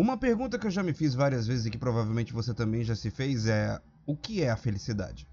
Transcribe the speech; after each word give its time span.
Uma 0.00 0.16
pergunta 0.16 0.58
que 0.58 0.66
eu 0.66 0.70
já 0.70 0.82
me 0.82 0.94
fiz 0.94 1.14
várias 1.14 1.46
vezes 1.46 1.66
e 1.66 1.70
que 1.70 1.76
provavelmente 1.76 2.32
você 2.32 2.54
também 2.54 2.82
já 2.82 2.96
se 2.96 3.10
fez 3.10 3.44
é: 3.46 3.78
o 4.06 4.16
que 4.16 4.42
é 4.42 4.48
a 4.48 4.56
felicidade? 4.56 5.28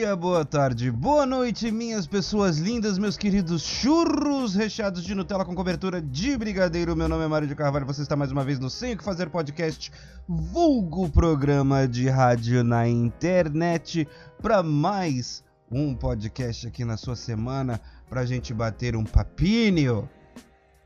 Dia, 0.00 0.16
boa 0.16 0.46
tarde, 0.46 0.90
boa 0.90 1.26
noite, 1.26 1.70
minhas 1.70 2.06
pessoas 2.06 2.56
lindas, 2.56 2.98
meus 2.98 3.18
queridos 3.18 3.60
churros 3.60 4.54
recheados 4.54 5.04
de 5.04 5.14
Nutella 5.14 5.44
com 5.44 5.54
cobertura 5.54 6.00
de 6.00 6.38
brigadeiro. 6.38 6.96
Meu 6.96 7.06
nome 7.06 7.22
é 7.22 7.28
Mário 7.28 7.46
de 7.46 7.54
Carvalho, 7.54 7.84
você 7.84 8.00
está 8.00 8.16
mais 8.16 8.32
uma 8.32 8.42
vez 8.42 8.58
no 8.58 8.70
Sem 8.70 8.94
o 8.94 8.96
que 8.96 9.04
Fazer 9.04 9.28
podcast, 9.28 9.92
vulgo 10.26 11.06
programa 11.10 11.86
de 11.86 12.08
rádio 12.08 12.64
na 12.64 12.88
internet, 12.88 14.08
para 14.40 14.62
mais 14.62 15.44
um 15.70 15.94
podcast 15.94 16.66
aqui 16.66 16.82
na 16.82 16.96
sua 16.96 17.14
semana, 17.14 17.78
pra 18.08 18.24
gente 18.24 18.54
bater 18.54 18.96
um 18.96 19.04
papinho 19.04 20.08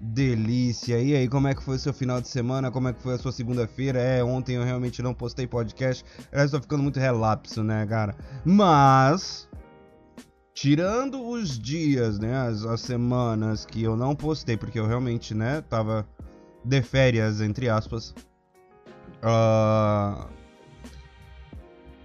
Delícia! 0.00 1.00
E 1.00 1.14
aí, 1.14 1.28
como 1.28 1.48
é 1.48 1.54
que 1.54 1.62
foi 1.62 1.76
o 1.76 1.78
seu 1.78 1.92
final 1.92 2.20
de 2.20 2.28
semana? 2.28 2.70
Como 2.70 2.88
é 2.88 2.92
que 2.92 3.00
foi 3.00 3.14
a 3.14 3.18
sua 3.18 3.32
segunda-feira? 3.32 3.98
É, 3.98 4.24
ontem 4.24 4.56
eu 4.56 4.64
realmente 4.64 5.00
não 5.00 5.14
postei 5.14 5.46
podcast. 5.46 6.04
Eu 6.32 6.44
estou 6.44 6.60
ficando 6.60 6.82
muito 6.82 6.98
relapso, 6.98 7.62
né, 7.62 7.86
cara? 7.86 8.16
Mas, 8.44 9.48
tirando 10.52 11.26
os 11.26 11.58
dias, 11.58 12.18
né, 12.18 12.36
as, 12.36 12.64
as, 12.64 12.80
semanas 12.80 13.64
que 13.64 13.82
eu 13.82 13.96
não 13.96 14.14
postei, 14.16 14.56
porque 14.56 14.78
eu 14.78 14.86
realmente, 14.86 15.34
né, 15.34 15.62
tava 15.62 16.06
de 16.64 16.82
férias, 16.82 17.40
entre 17.40 17.68
aspas. 17.68 18.14
Uh, 19.23 20.29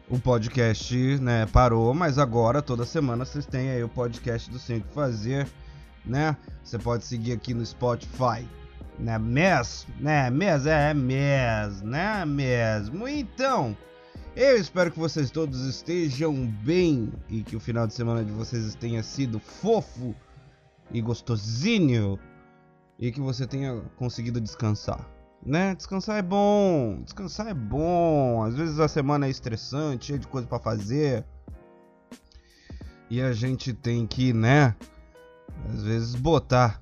o 0.10 0.20
podcast, 0.20 0.96
né, 1.20 1.48
parou, 1.48 1.94
mas 1.94 2.18
agora, 2.18 2.62
toda 2.62 2.86
semana, 2.86 3.26
vocês 3.26 3.46
têm 3.46 3.72
aí 3.72 3.84
o 3.84 3.90
podcast 3.90 4.50
do 4.50 4.60
Sem 4.60 4.82
Fazer 4.94 5.48
né? 6.06 6.36
Você 6.64 6.78
pode 6.78 7.06
seguir 7.06 7.34
aqui 7.34 7.54
no 7.54 7.66
Spotify. 7.66 8.48
Né 8.98 9.18
mesmo? 9.18 9.94
Né 10.00 10.30
mesmo? 10.30 10.70
É 10.70 10.94
mesmo, 10.94 11.88
né 11.88 12.26
mesmo? 12.26 13.08
Então, 13.08 13.76
eu 14.36 14.58
espero 14.58 14.92
que 14.92 15.00
vocês 15.00 15.32
todos 15.32 15.66
estejam 15.66 16.46
bem 16.64 17.12
e 17.30 17.44
que 17.44 17.56
o 17.56 17.60
final 17.60 17.88
de 17.88 17.94
semana 17.94 18.24
de 18.24 18.32
vocês 18.32 18.76
tenha 18.76 19.02
sido 19.04 19.40
fofo 19.40 20.16
e 20.92 21.02
gostosinho 21.02 22.20
e 22.98 23.12
que 23.12 23.22
você 23.22 23.48
tenha 23.48 23.82
conseguido 23.96 24.40
descansar. 24.42 25.08
Né? 25.46 25.74
Descansar 25.74 26.18
é 26.18 26.22
bom, 26.22 27.02
descansar 27.04 27.48
é 27.48 27.54
bom. 27.54 28.44
Às 28.44 28.56
vezes 28.56 28.80
a 28.80 28.88
semana 28.88 29.28
é 29.28 29.30
estressante, 29.30 30.08
cheia 30.08 30.20
de 30.20 30.28
coisa 30.28 30.48
para 30.48 30.60
fazer. 30.60 31.26
E 33.10 33.22
a 33.22 33.34
gente 33.34 33.74
tem 33.74 34.06
que, 34.06 34.34
né, 34.34 34.76
às 35.72 35.84
vezes 35.84 36.16
botar 36.16 36.80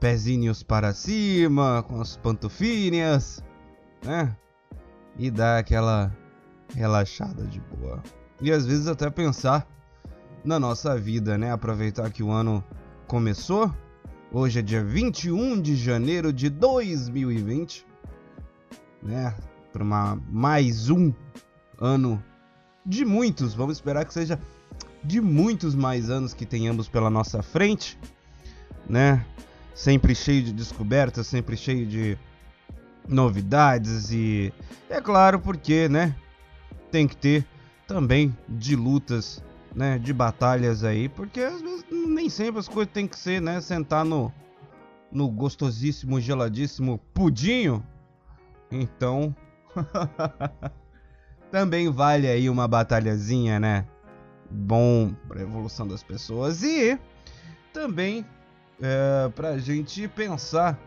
pezinhos 0.00 0.62
para 0.62 0.92
cima, 0.92 1.84
com 1.88 2.00
as 2.00 2.16
pantufinhas, 2.16 3.42
né? 4.04 4.36
E 5.18 5.30
dar 5.30 5.58
aquela 5.58 6.14
relaxada 6.74 7.44
de 7.46 7.60
boa. 7.60 8.02
E 8.40 8.52
às 8.52 8.66
vezes 8.66 8.86
até 8.86 9.08
pensar 9.08 9.66
na 10.44 10.58
nossa 10.58 10.96
vida, 10.96 11.38
né? 11.38 11.50
Aproveitar 11.50 12.10
que 12.10 12.22
o 12.22 12.30
ano 12.30 12.62
começou. 13.06 13.72
Hoje 14.32 14.58
é 14.58 14.62
dia 14.62 14.84
21 14.84 15.60
de 15.60 15.76
janeiro 15.76 16.32
de 16.32 16.50
2020, 16.50 17.86
né? 19.02 19.34
Para 19.72 19.84
mais 19.84 20.90
um 20.90 21.12
ano 21.80 22.22
de 22.84 23.04
muitos. 23.04 23.54
Vamos 23.54 23.78
esperar 23.78 24.04
que 24.04 24.12
seja 24.12 24.38
de 25.02 25.20
muitos 25.20 25.74
mais 25.74 26.10
anos 26.10 26.34
que 26.34 26.46
tenhamos 26.46 26.88
pela 26.88 27.10
nossa 27.10 27.42
frente, 27.42 27.98
né? 28.88 29.24
Sempre 29.74 30.14
cheio 30.14 30.42
de 30.42 30.52
descobertas, 30.52 31.26
sempre 31.26 31.56
cheio 31.56 31.86
de 31.86 32.18
novidades 33.06 34.10
e 34.10 34.52
é 34.88 35.00
claro 35.00 35.38
porque, 35.40 35.88
né? 35.88 36.14
Tem 36.90 37.06
que 37.06 37.16
ter 37.16 37.46
também 37.86 38.36
de 38.48 38.74
lutas, 38.74 39.42
né? 39.74 39.98
De 39.98 40.12
batalhas 40.12 40.82
aí, 40.82 41.08
porque 41.08 41.40
às 41.40 41.60
vezes 41.60 41.84
nem 41.90 42.28
sempre 42.28 42.60
as 42.60 42.68
coisas 42.68 42.92
tem 42.92 43.06
que 43.06 43.18
ser, 43.18 43.40
né? 43.40 43.60
Sentar 43.60 44.04
no 44.04 44.32
no 45.10 45.28
gostosíssimo, 45.28 46.20
geladíssimo 46.20 46.98
pudinho. 47.14 47.82
Então, 48.70 49.34
também 51.50 51.90
vale 51.90 52.26
aí 52.26 52.50
uma 52.50 52.66
batalhazinha, 52.66 53.60
né? 53.60 53.86
Bom 54.50 55.14
para 55.28 55.40
a 55.40 55.42
evolução 55.42 55.86
das 55.86 56.02
pessoas 56.02 56.62
e 56.62 56.98
também 57.72 58.24
é, 58.80 59.28
para 59.34 59.50
a 59.50 59.58
gente 59.58 60.06
pensar 60.08 60.78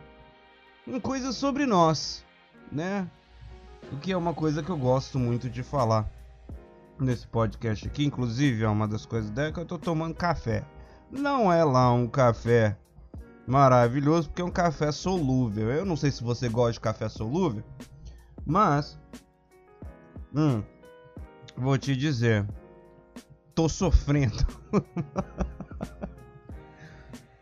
em 0.87 0.99
coisas 0.99 1.35
sobre 1.35 1.65
nós, 1.65 2.25
né? 2.71 3.09
O 3.91 3.97
que 3.97 4.11
é 4.11 4.17
uma 4.17 4.33
coisa 4.33 4.61
que 4.61 4.69
eu 4.69 4.77
gosto 4.77 5.17
muito 5.17 5.49
de 5.49 5.63
falar 5.63 6.09
nesse 6.99 7.27
podcast 7.27 7.87
aqui, 7.87 8.05
inclusive 8.05 8.63
é 8.63 8.67
uma 8.67 8.87
das 8.87 9.05
coisas 9.05 9.31
dela 9.31 9.51
que 9.51 9.59
eu 9.59 9.65
tô 9.65 9.77
tomando 9.77 10.13
café. 10.13 10.63
Não 11.11 11.51
é 11.51 11.63
lá 11.63 11.91
um 11.91 12.07
café 12.07 12.77
maravilhoso, 13.47 14.29
porque 14.29 14.41
é 14.41 14.45
um 14.45 14.51
café 14.51 14.91
solúvel. 14.91 15.71
Eu 15.71 15.85
não 15.85 15.95
sei 15.95 16.11
se 16.11 16.23
você 16.23 16.47
gosta 16.49 16.73
de 16.73 16.79
café 16.79 17.09
solúvel, 17.09 17.63
mas 18.45 18.99
hum, 20.35 20.61
vou 21.57 21.77
te 21.77 21.95
dizer, 21.95 22.45
tô 23.59 23.67
sofrendo. 23.67 24.37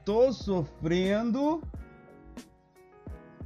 tô 0.03 0.33
sofrendo. 0.33 1.61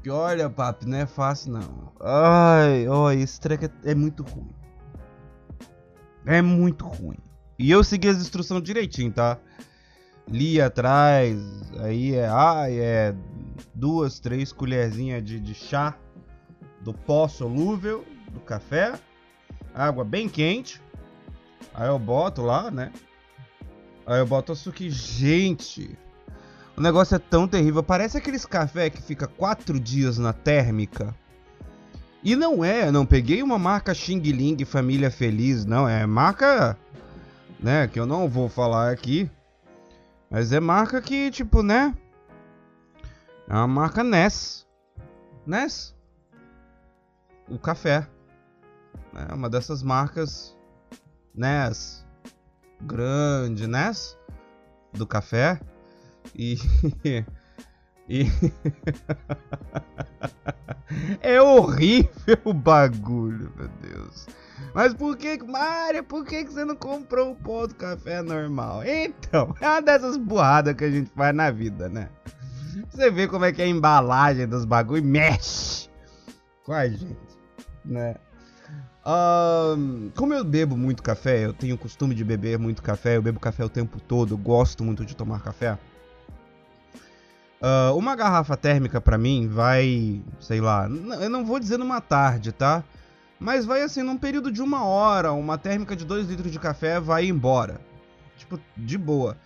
Que 0.02 0.10
olha, 0.10 0.50
papo, 0.50 0.88
não 0.88 1.00
é 1.00 1.06
fácil 1.06 1.52
não. 1.52 1.92
Ai, 2.00 2.88
ó, 2.88 3.12
esse 3.12 3.42
track 3.42 3.66
é, 3.66 3.92
é 3.92 3.94
muito 3.94 4.24
ruim. 4.24 4.56
É 6.26 6.42
muito 6.42 6.88
ruim. 6.88 7.18
E 7.60 7.70
eu 7.70 7.84
segui 7.84 8.08
as 8.08 8.22
instruções 8.22 8.64
direitinho, 8.64 9.12
tá? 9.12 9.38
Li 10.26 10.62
atrás, 10.62 11.38
aí 11.78 12.16
é, 12.16 12.30
ah, 12.30 12.68
é 12.70 13.14
duas, 13.76 14.18
três 14.18 14.54
colherzinhas 14.54 15.22
de, 15.22 15.42
de 15.42 15.54
chá 15.54 15.98
do 16.80 16.94
pó 16.94 17.28
solúvel 17.28 18.06
do 18.32 18.40
café, 18.40 18.98
água 19.74 20.06
bem 20.06 20.30
quente, 20.30 20.82
Aí 21.74 21.88
eu 21.88 22.00
boto 22.00 22.42
lá, 22.42 22.70
né? 22.70 22.92
Aí 24.06 24.20
eu 24.20 24.26
boto 24.26 24.52
açúcar. 24.52 24.90
Gente, 24.90 25.98
o 26.76 26.82
negócio 26.82 27.16
é 27.16 27.20
tão 27.20 27.48
terrível. 27.48 27.84
Parece 27.84 28.18
aqueles 28.18 28.46
café 28.46 28.90
que 28.90 29.02
fica 29.02 29.28
quatro 29.28 29.80
dias 29.80 30.18
na 30.18 30.34
térmica. 30.34 31.16
E 32.24 32.36
não 32.36 32.64
é, 32.64 32.92
não 32.92 33.06
peguei 33.06 33.42
uma 33.42 33.58
marca 33.58 33.94
Xing 33.94 34.20
Ling 34.20 34.64
Família 34.64 35.10
Feliz, 35.10 35.66
não. 35.66 35.88
É 35.88 36.06
marca, 36.06 36.78
né? 37.60 37.88
Que 37.88 38.00
eu 38.00 38.06
não 38.06 38.30
vou 38.30 38.48
falar 38.48 38.92
aqui. 38.92 39.30
Mas 40.30 40.52
é 40.54 40.60
marca 40.60 41.02
que, 41.02 41.32
tipo, 41.32 41.64
né? 41.64 41.96
É 43.50 43.54
uma 43.54 43.68
marca 43.68 44.04
Ness. 44.04 44.68
Ness. 45.46 45.96
O 47.50 47.58
café. 47.58 48.08
É 49.30 49.34
uma 49.34 49.50
dessas 49.50 49.84
marcas 49.84 50.56
Ness 51.36 52.06
grande, 52.82 53.68
Ness 53.68 54.18
do 54.94 55.06
café 55.06 55.60
e 56.36 56.58
e 58.10 58.26
é 61.22 61.42
horrível 61.42 62.38
o 62.44 62.54
bagulho, 62.54 63.52
meu 63.56 63.68
Deus. 63.82 64.28
Mas 64.74 64.94
por 64.94 65.18
que, 65.18 65.42
Mário, 65.44 66.04
por 66.04 66.26
que, 66.26 66.44
que 66.44 66.52
você 66.52 66.66
não 66.66 66.76
comprou 66.76 67.32
o 67.32 67.36
pó 67.36 67.68
do 67.68 67.76
café 67.76 68.22
normal? 68.22 68.84
Então, 68.86 69.56
é 69.62 69.68
uma 69.68 69.82
dessas 69.82 70.18
burradas 70.18 70.76
que 70.76 70.84
a 70.84 70.92
gente 70.92 71.10
faz 71.12 71.36
na 71.36 71.52
vida, 71.52 71.90
né? 71.90 72.10
Você 72.90 73.10
vê 73.10 73.28
como 73.28 73.46
é 73.46 73.52
que 73.52 73.62
é 73.62 73.66
a 73.66 73.70
embalagem 73.70 74.48
dos 74.48 74.66
bagulho 74.66 75.04
mexe 75.04 75.90
com 76.66 76.74
a 76.74 76.88
gente, 76.88 77.38
né? 77.84 78.16
Como 80.16 80.34
eu 80.34 80.44
bebo 80.44 80.78
muito 80.78 81.02
café, 81.02 81.46
eu 81.46 81.54
tenho 81.54 81.76
o 81.76 81.78
costume 81.78 82.14
de 82.14 82.24
beber 82.24 82.60
muito 82.60 82.84
café, 82.84 83.18
eu 83.18 83.22
bebo 83.22 83.40
café 83.40 83.66
o 83.66 83.70
tempo 83.70 84.00
todo, 84.00 84.38
gosto 84.38 84.84
muito 84.84 85.06
de 85.06 85.16
tomar 85.16 85.42
café. 85.42 85.78
Uh, 87.62 87.96
uma 87.96 88.16
garrafa 88.16 88.58
térmica 88.58 89.00
para 89.00 89.20
mim 89.20 89.48
vai, 89.48 90.20
sei 90.40 90.60
lá, 90.60 90.88
eu 91.20 91.30
não 91.30 91.46
vou 91.46 91.60
dizer 91.60 91.78
numa 91.78 92.02
tarde, 92.02 92.52
tá? 92.52 92.84
Mas 93.40 93.66
vai 93.66 93.82
assim, 93.82 94.04
num 94.04 94.18
período 94.18 94.52
de 94.52 94.62
uma 94.62 94.84
hora, 94.86 95.32
uma 95.32 95.58
térmica 95.58 95.96
de 95.96 96.06
2 96.06 96.28
litros 96.28 96.52
de 96.52 96.60
café 96.60 97.00
vai 97.00 97.26
embora. 97.26 97.80
tipo, 98.38 98.60
de 98.76 98.98
boa. 98.98 99.38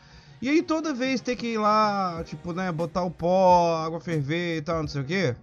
E 0.42 0.50
aí 0.50 0.62
toda 0.62 0.94
vez 0.94 1.22
ter 1.22 1.36
que 1.36 1.54
ir 1.54 1.58
lá, 1.58 2.22
tipo, 2.26 2.54
né, 2.54 2.72
botar 2.72 3.04
o 3.04 3.12
pó, 3.12 3.84
água 3.86 4.00
ferver 4.00 4.58
e 4.58 4.62
tal, 4.62 4.82
não 4.82 4.88
sei 4.88 5.02
o 5.02 5.06
que. 5.06 5.36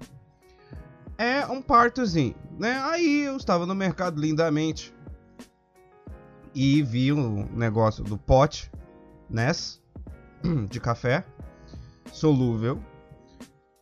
É 1.19 1.47
um 1.47 1.63
partozinho, 1.63 2.35
né? 2.59 2.81
Aí 2.85 3.23
eu 3.23 3.37
estava 3.37 3.67
no 3.67 3.75
mercado 3.75 4.21
lindamente 4.21 4.95
e 6.55 6.83
vi 6.83 7.13
um 7.13 7.47
negócio 7.53 8.03
do 8.05 8.19
pote 8.19 8.71
Ness 9.29 9.81
de 10.69 10.81
café 10.81 11.25
solúvel. 12.13 12.79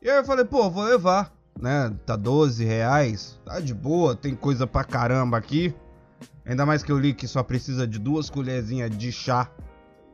E 0.02 0.08
aí 0.08 0.16
eu 0.16 0.24
falei, 0.24 0.44
pô, 0.44 0.70
vou 0.70 0.84
levar, 0.84 1.32
né? 1.58 1.94
Tá 2.06 2.16
12 2.16 2.64
reais, 2.64 3.38
tá 3.44 3.60
de 3.60 3.74
boa, 3.74 4.16
tem 4.16 4.34
coisa 4.34 4.66
pra 4.66 4.84
caramba 4.84 5.36
aqui. 5.36 5.74
Ainda 6.44 6.64
mais 6.64 6.82
que 6.82 6.90
eu 6.90 6.98
li 6.98 7.12
que 7.12 7.28
só 7.28 7.42
precisa 7.42 7.86
de 7.86 7.98
duas 7.98 8.30
colherzinhas 8.30 8.90
de 8.96 9.12
chá 9.12 9.50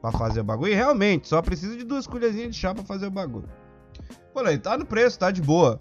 para 0.03 0.13
fazer 0.13 0.41
o 0.41 0.45
bagulho. 0.45 0.73
E 0.73 0.75
realmente, 0.75 1.29
só 1.29 1.41
precisa 1.41 1.77
de 1.77 1.85
duas 1.85 2.07
colherzinhas 2.07 2.51
de 2.51 2.57
chá 2.57 2.75
para 2.75 2.85
fazer 2.85 3.07
o 3.07 3.11
bagulho. 3.11 3.49
Falei, 4.35 4.59
tá 4.59 4.77
no 4.77 4.85
preço, 4.85 5.19
tá 5.19 5.31
de 5.31 5.41
boa. 5.41 5.81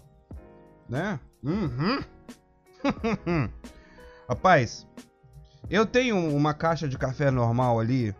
Né? 0.88 1.18
Uhum. 1.46 2.02
Rapaz, 4.28 4.84
eu 5.70 5.86
tenho 5.86 6.18
uma 6.34 6.52
caixa 6.52 6.88
de 6.88 6.98
café 6.98 7.30
normal 7.30 7.78
ali, 7.78 8.12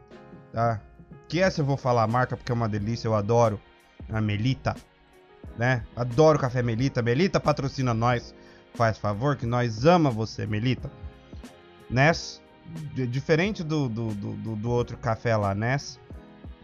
tá? 0.53 0.81
Que 1.29 1.41
essa 1.41 1.61
eu 1.61 1.65
vou 1.65 1.77
falar 1.77 2.05
a 2.05 2.07
marca 2.07 2.37
porque 2.37 2.53
é 2.53 2.55
uma 2.55 2.69
delícia, 2.69 3.09
eu 3.09 3.15
adoro. 3.17 3.61
A 4.09 4.21
Melita, 4.21 4.77
né? 5.59 5.85
Adoro 5.97 6.39
café 6.39 6.63
Melita. 6.63 7.03
Melita 7.03 7.41
patrocina 7.41 7.93
nós. 7.93 8.33
Faz 8.75 8.99
favor 8.99 9.37
que 9.37 9.45
nós 9.45 9.85
ama 9.85 10.09
você, 10.11 10.47
Melita. 10.47 10.89
Ness, 11.91 12.41
diferente 12.93 13.65
do, 13.65 13.89
do, 13.89 14.15
do, 14.15 14.57
do, 14.57 14.71
outro 14.71 14.97
café 14.99 15.37
lá, 15.37 15.55
Ness, 15.55 15.99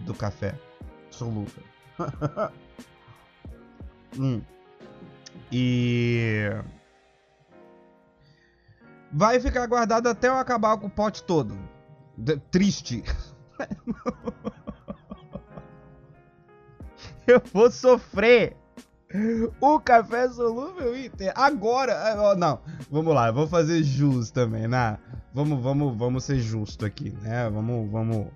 do 0.00 0.14
café 0.14 0.54
solúvel. 1.10 1.64
hum. 4.16 4.42
E 5.50 6.50
vai 9.12 9.38
ficar 9.38 9.66
guardado 9.66 10.08
até 10.08 10.28
eu 10.28 10.38
acabar 10.38 10.78
com 10.78 10.86
o 10.86 10.90
pote 10.90 11.22
todo. 11.24 11.58
De 12.16 12.36
triste. 12.36 13.04
eu 17.26 17.42
vou 17.52 17.70
sofrer. 17.70 18.56
O 19.60 19.78
café 19.78 20.26
solúvel 20.30 20.96
Inter. 20.96 21.32
Agora. 21.34 21.92
Eh, 21.92 22.36
não, 22.36 22.60
vamos 22.90 23.14
lá, 23.14 23.30
vou 23.30 23.46
fazer 23.46 23.82
jus 23.82 24.30
também, 24.30 24.66
né? 24.66 24.98
Vamos, 25.34 25.62
vamos, 25.62 25.94
vamos 25.96 26.24
ser 26.24 26.38
justo 26.38 26.86
aqui, 26.86 27.10
né? 27.22 27.50
Vamos, 27.50 27.90
vamos 27.90 28.28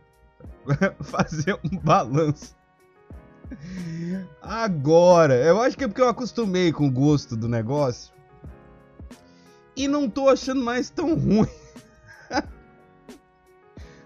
fazer 1.01 1.59
um 1.65 1.79
balanço. 1.79 2.55
Agora, 4.41 5.35
eu 5.35 5.61
acho 5.61 5.77
que 5.77 5.85
é 5.85 5.89
porque 5.89 6.01
eu 6.01 6.09
acostumei 6.09 6.73
com 6.73 6.87
o 6.87 6.91
gosto 6.91 7.37
do 7.37 7.49
negócio. 7.49 8.13
E 9.77 9.87
não 9.87 10.09
tô 10.09 10.29
achando 10.29 10.63
mais 10.63 10.89
tão 10.89 11.15
ruim. 11.15 11.49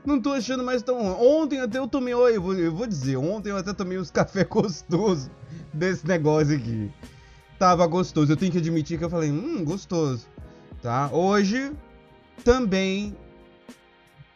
não 0.05 0.21
tô 0.21 0.33
achando 0.33 0.65
mais 0.65 0.83
tão 0.83 1.01
ruim. 1.01 1.43
Ontem 1.43 1.61
até 1.61 1.79
eu 1.79 1.87
tomei, 1.87 2.15
olha, 2.15 2.35
eu 2.35 2.59
eu 2.59 2.75
vou 2.75 2.87
dizer, 2.87 3.17
ontem 3.17 3.51
eu 3.51 3.57
até 3.57 3.73
tomei 3.73 3.99
uns 3.99 4.11
café 4.13 4.45
gostosos 4.45 5.31
desse 5.73 6.07
negócio 6.07 6.57
aqui. 6.57 6.91
Tava 7.59 7.87
gostoso. 7.87 8.33
Eu 8.33 8.37
tenho 8.37 8.51
que 8.51 8.59
admitir 8.59 8.99
que 8.99 9.05
eu 9.05 9.11
falei, 9.11 9.31
hum, 9.31 9.65
gostoso. 9.65 10.27
Tá? 10.83 11.11
Hoje 11.13 11.73
também 12.43 13.15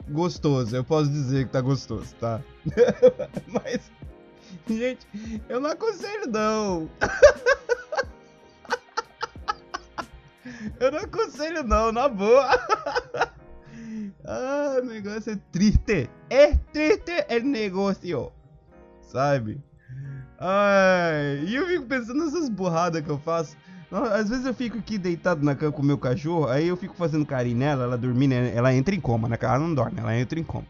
gostoso. 0.08 0.76
Eu 0.76 0.84
posso 0.84 1.10
dizer 1.10 1.46
que 1.46 1.52
tá 1.52 1.60
gostoso, 1.60 2.14
tá? 2.20 2.40
Mas, 3.48 3.90
gente, 4.68 5.06
eu 5.48 5.60
não 5.60 5.70
aconselho 5.70 6.26
não. 6.28 6.90
eu 10.80 10.92
não 10.92 10.98
aconselho 10.98 11.62
não, 11.62 11.92
na 11.92 12.08
boa. 12.08 12.50
ah, 14.24 14.78
o 14.82 14.84
negócio 14.84 15.32
é 15.32 15.38
triste. 15.52 16.10
É 16.30 16.54
triste 16.72 17.12
o 17.30 17.44
negócio. 17.44 18.32
Sabe? 19.02 19.60
Ai, 20.38 21.44
e 21.46 21.54
eu 21.54 21.66
fico 21.66 21.86
pensando 21.86 22.24
nessas 22.24 22.48
burradas 22.48 23.02
que 23.02 23.10
eu 23.10 23.18
faço. 23.18 23.56
Às 23.90 24.28
vezes 24.28 24.44
eu 24.44 24.52
fico 24.52 24.78
aqui 24.78 24.98
deitado 24.98 25.44
na 25.44 25.54
cama 25.54 25.70
com 25.70 25.82
o 25.82 25.84
meu 25.84 25.96
cachorro, 25.96 26.48
aí 26.48 26.66
eu 26.66 26.76
fico 26.76 26.96
fazendo 26.96 27.24
carinho 27.24 27.58
nela, 27.58 27.84
ela 27.84 27.96
dormindo, 27.96 28.32
ela 28.32 28.74
entra 28.74 28.92
em 28.92 29.00
coma, 29.00 29.28
né? 29.28 29.38
Ela 29.40 29.58
não 29.58 29.72
dorme, 29.72 30.00
ela 30.00 30.18
entra 30.18 30.38
em 30.38 30.42
coma. 30.42 30.66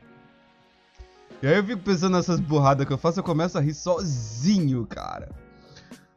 E 1.44 1.46
aí 1.46 1.56
eu 1.56 1.64
fico 1.64 1.82
pensando 1.82 2.16
nessas 2.16 2.40
burradas 2.40 2.86
que 2.86 2.92
eu 2.94 2.96
faço, 2.96 3.20
eu 3.20 3.22
começo 3.22 3.58
a 3.58 3.60
rir 3.60 3.74
sozinho, 3.74 4.86
cara. 4.86 5.28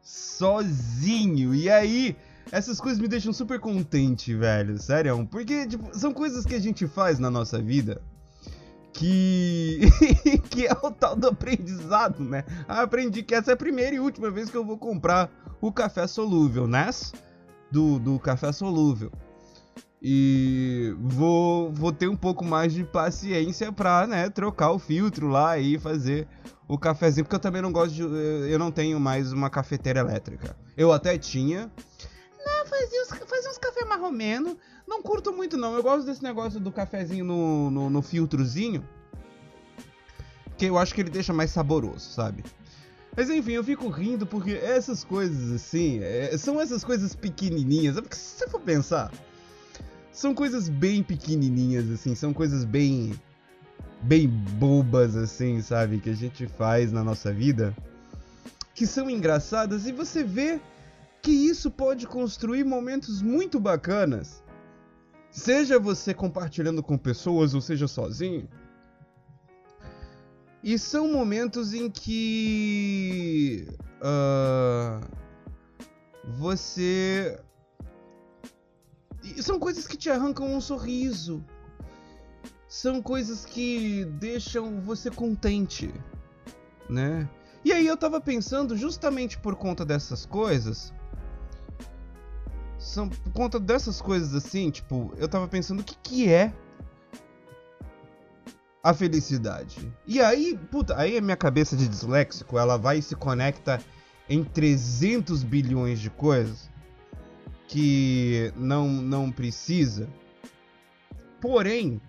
Sozinho. 0.01 1.53
E 1.53 1.69
aí, 1.69 2.15
essas 2.49 2.79
coisas 2.79 2.97
me 2.97 3.09
deixam 3.09 3.33
super 3.33 3.59
contente, 3.59 4.33
velho. 4.33 4.77
Sério. 4.77 5.27
Porque, 5.29 5.67
tipo, 5.67 5.89
são 5.91 6.13
coisas 6.13 6.45
que 6.45 6.55
a 6.55 6.59
gente 6.61 6.87
faz 6.87 7.19
na 7.19 7.29
nossa 7.29 7.61
vida 7.61 8.01
que 8.93 9.81
que 10.49 10.65
é 10.65 10.71
o 10.81 10.91
tal 10.91 11.13
do 11.13 11.27
aprendizado, 11.27 12.23
né? 12.23 12.45
Ah, 12.65 12.83
aprendi 12.83 13.21
que 13.21 13.35
essa 13.35 13.51
é 13.51 13.53
a 13.53 13.57
primeira 13.57 13.97
e 13.97 13.99
última 13.99 14.31
vez 14.31 14.49
que 14.49 14.55
eu 14.55 14.63
vou 14.63 14.77
comprar 14.77 15.29
o 15.59 15.73
café 15.73 16.07
solúvel, 16.07 16.69
né? 16.69 16.89
Do, 17.69 17.99
do 17.99 18.17
café 18.17 18.53
solúvel. 18.53 19.11
E 20.01 20.95
vou, 20.99 21.71
vou 21.71 21.91
ter 21.91 22.07
um 22.07 22.15
pouco 22.15 22.45
mais 22.45 22.71
de 22.71 22.83
paciência 22.83 23.71
pra, 23.71 24.05
né, 24.05 24.29
trocar 24.29 24.71
o 24.71 24.77
filtro 24.77 25.27
lá 25.27 25.57
e 25.57 25.79
fazer 25.79 26.27
o 26.67 26.77
cafezinho, 26.77 27.25
porque 27.25 27.35
eu 27.35 27.39
também 27.39 27.61
não 27.61 27.71
gosto 27.71 27.93
de. 27.93 28.01
Eu 28.01 28.59
não 28.59 28.71
tenho 28.71 28.99
mais 28.99 29.31
uma 29.31 29.49
cafeteira 29.49 29.99
elétrica. 29.99 30.55
Eu 30.75 30.91
até 30.91 31.17
tinha. 31.17 31.71
Não, 32.45 32.65
fazia 32.67 33.01
uns, 33.01 33.09
fazia 33.27 33.49
uns 33.49 33.57
café 33.57 33.85
marromeno. 33.85 34.57
Não 34.87 35.01
curto 35.01 35.33
muito, 35.33 35.57
não. 35.57 35.75
Eu 35.75 35.81
gosto 35.81 36.05
desse 36.05 36.21
negócio 36.21 36.59
do 36.59 36.71
cafezinho 36.71 37.25
no, 37.25 37.71
no, 37.71 37.89
no 37.89 38.01
filtrozinho. 38.01 38.87
Que 40.57 40.65
eu 40.65 40.77
acho 40.77 40.93
que 40.93 41.01
ele 41.01 41.09
deixa 41.09 41.33
mais 41.33 41.51
saboroso, 41.51 42.11
sabe? 42.11 42.43
Mas 43.15 43.29
enfim, 43.29 43.53
eu 43.53 43.63
fico 43.63 43.89
rindo 43.89 44.27
porque 44.27 44.51
essas 44.51 45.03
coisas 45.03 45.51
assim, 45.51 45.99
é, 46.03 46.37
são 46.37 46.61
essas 46.61 46.83
coisas 46.83 47.15
pequenininhas. 47.15 47.97
É 47.97 48.01
porque 48.01 48.15
se 48.15 48.37
você 48.37 48.47
for 48.47 48.61
pensar, 48.61 49.11
são 50.17 50.33
coisas 50.33 50.67
bem 50.67 51.03
pequenininhas 51.03 51.91
assim, 51.91 52.15
são 52.15 52.33
coisas 52.33 52.65
bem 52.65 53.13
bem 54.01 54.27
bobas 54.27 55.15
assim, 55.15 55.61
sabe, 55.61 55.99
que 55.99 56.09
a 56.09 56.15
gente 56.15 56.47
faz 56.47 56.91
na 56.91 57.03
nossa 57.03 57.31
vida, 57.31 57.75
que 58.73 58.87
são 58.87 59.11
engraçadas 59.11 59.85
e 59.85 59.91
você 59.91 60.23
vê 60.23 60.59
que 61.21 61.29
isso 61.29 61.69
pode 61.69 62.07
construir 62.07 62.63
momentos 62.63 63.21
muito 63.21 63.59
bacanas. 63.59 64.43
Seja 65.29 65.77
você 65.77 66.15
compartilhando 66.15 66.81
com 66.81 66.97
pessoas 66.97 67.53
ou 67.53 67.61
seja 67.61 67.87
sozinho. 67.87 68.49
E 70.63 70.79
são 70.79 71.11
momentos 71.11 71.75
em 71.75 71.91
que 71.91 73.67
uh, 74.01 74.99
você. 76.23 77.39
E 79.35 79.43
são 79.43 79.59
coisas 79.59 79.87
que 79.87 79.97
te 79.97 80.09
arrancam 80.09 80.55
um 80.55 80.61
sorriso. 80.61 81.43
São 82.67 83.01
coisas 83.01 83.45
que 83.45 84.05
deixam 84.05 84.81
você 84.81 85.09
contente, 85.09 85.93
né? 86.89 87.27
E 87.63 87.71
aí 87.71 87.87
eu 87.87 87.97
tava 87.97 88.21
pensando, 88.21 88.77
justamente 88.77 89.37
por 89.37 89.55
conta 89.55 89.83
dessas 89.85 90.25
coisas, 90.25 90.93
são 92.77 93.09
por 93.09 93.31
conta 93.33 93.59
dessas 93.59 94.01
coisas 94.01 94.33
assim, 94.35 94.69
tipo, 94.69 95.13
eu 95.17 95.27
tava 95.27 95.47
pensando 95.47 95.79
o 95.79 95.83
que 95.83 95.95
que 95.97 96.29
é 96.29 96.53
a 98.83 98.93
felicidade. 98.93 99.91
E 100.05 100.21
aí, 100.21 100.57
puta, 100.71 100.97
aí 100.97 101.17
a 101.17 101.21
minha 101.21 101.35
cabeça 101.35 101.75
de 101.75 101.87
disléxico, 101.87 102.57
ela 102.57 102.77
vai 102.77 102.99
e 102.99 103.01
se 103.01 103.15
conecta 103.15 103.81
em 104.29 104.43
300 104.43 105.43
bilhões 105.43 105.99
de 105.99 106.09
coisas 106.09 106.69
que 107.67 108.51
não 108.55 108.87
não 108.87 109.31
precisa. 109.31 110.07
Porém, 111.39 112.01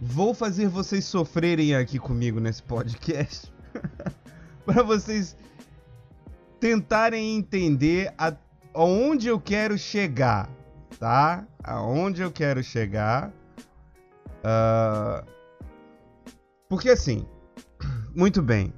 vou 0.00 0.34
fazer 0.34 0.68
vocês 0.68 1.04
sofrerem 1.04 1.74
aqui 1.74 1.98
comigo 1.98 2.40
nesse 2.40 2.62
podcast 2.62 3.52
para 4.66 4.82
vocês 4.82 5.36
tentarem 6.58 7.36
entender 7.36 8.12
a 8.18 8.34
aonde 8.74 9.28
eu 9.28 9.40
quero 9.40 9.78
chegar, 9.78 10.50
tá? 10.98 11.46
Aonde 11.62 12.22
eu 12.22 12.32
quero 12.32 12.62
chegar. 12.62 13.32
Uh, 14.40 15.24
porque 16.68 16.90
assim, 16.90 17.24
muito 18.14 18.42
bem. 18.42 18.72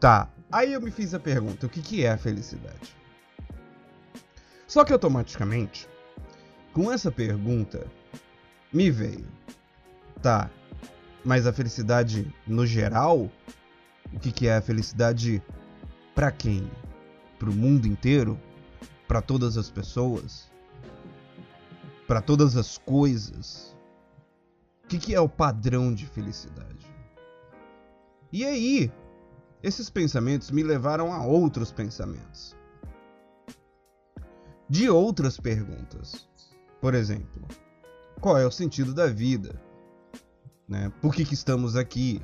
Tá, 0.00 0.30
aí 0.50 0.72
eu 0.72 0.80
me 0.80 0.90
fiz 0.90 1.12
a 1.12 1.20
pergunta: 1.20 1.66
o 1.66 1.68
que, 1.68 1.82
que 1.82 2.04
é 2.04 2.12
a 2.12 2.18
felicidade? 2.18 2.96
Só 4.74 4.84
que 4.84 4.92
automaticamente, 4.92 5.88
com 6.72 6.90
essa 6.90 7.08
pergunta, 7.08 7.86
me 8.72 8.90
veio. 8.90 9.28
Tá, 10.20 10.50
Mas 11.24 11.46
a 11.46 11.52
felicidade 11.52 12.34
no 12.44 12.66
geral, 12.66 13.30
o 14.12 14.18
que, 14.18 14.32
que 14.32 14.48
é 14.48 14.56
a 14.56 14.60
felicidade 14.60 15.40
para 16.12 16.32
quem? 16.32 16.68
Para 17.38 17.50
o 17.50 17.54
mundo 17.54 17.86
inteiro? 17.86 18.36
Para 19.06 19.22
todas 19.22 19.56
as 19.56 19.70
pessoas? 19.70 20.50
Para 22.08 22.20
todas 22.20 22.56
as 22.56 22.76
coisas? 22.76 23.76
O 24.82 24.88
que, 24.88 24.98
que 24.98 25.14
é 25.14 25.20
o 25.20 25.28
padrão 25.28 25.94
de 25.94 26.04
felicidade? 26.04 26.92
E 28.32 28.44
aí, 28.44 28.90
esses 29.62 29.88
pensamentos 29.88 30.50
me 30.50 30.64
levaram 30.64 31.12
a 31.12 31.24
outros 31.24 31.70
pensamentos. 31.70 32.56
De 34.68 34.88
outras 34.88 35.38
perguntas. 35.38 36.28
Por 36.80 36.94
exemplo, 36.94 37.46
qual 38.20 38.38
é 38.38 38.46
o 38.46 38.50
sentido 38.50 38.94
da 38.94 39.06
vida? 39.06 39.60
Né? 40.68 40.92
Por 41.00 41.14
que, 41.14 41.24
que 41.24 41.34
estamos 41.34 41.76
aqui? 41.76 42.22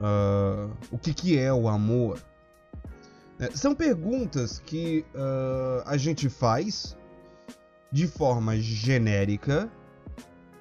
Uh, 0.00 0.74
o 0.90 0.98
que, 0.98 1.14
que 1.14 1.38
é 1.38 1.52
o 1.52 1.68
amor? 1.68 2.22
Né? 3.38 3.50
São 3.54 3.74
perguntas 3.74 4.58
que 4.58 5.04
uh, 5.14 5.82
a 5.86 5.96
gente 5.96 6.28
faz 6.28 6.96
de 7.90 8.06
forma 8.06 8.56
genérica, 8.56 9.70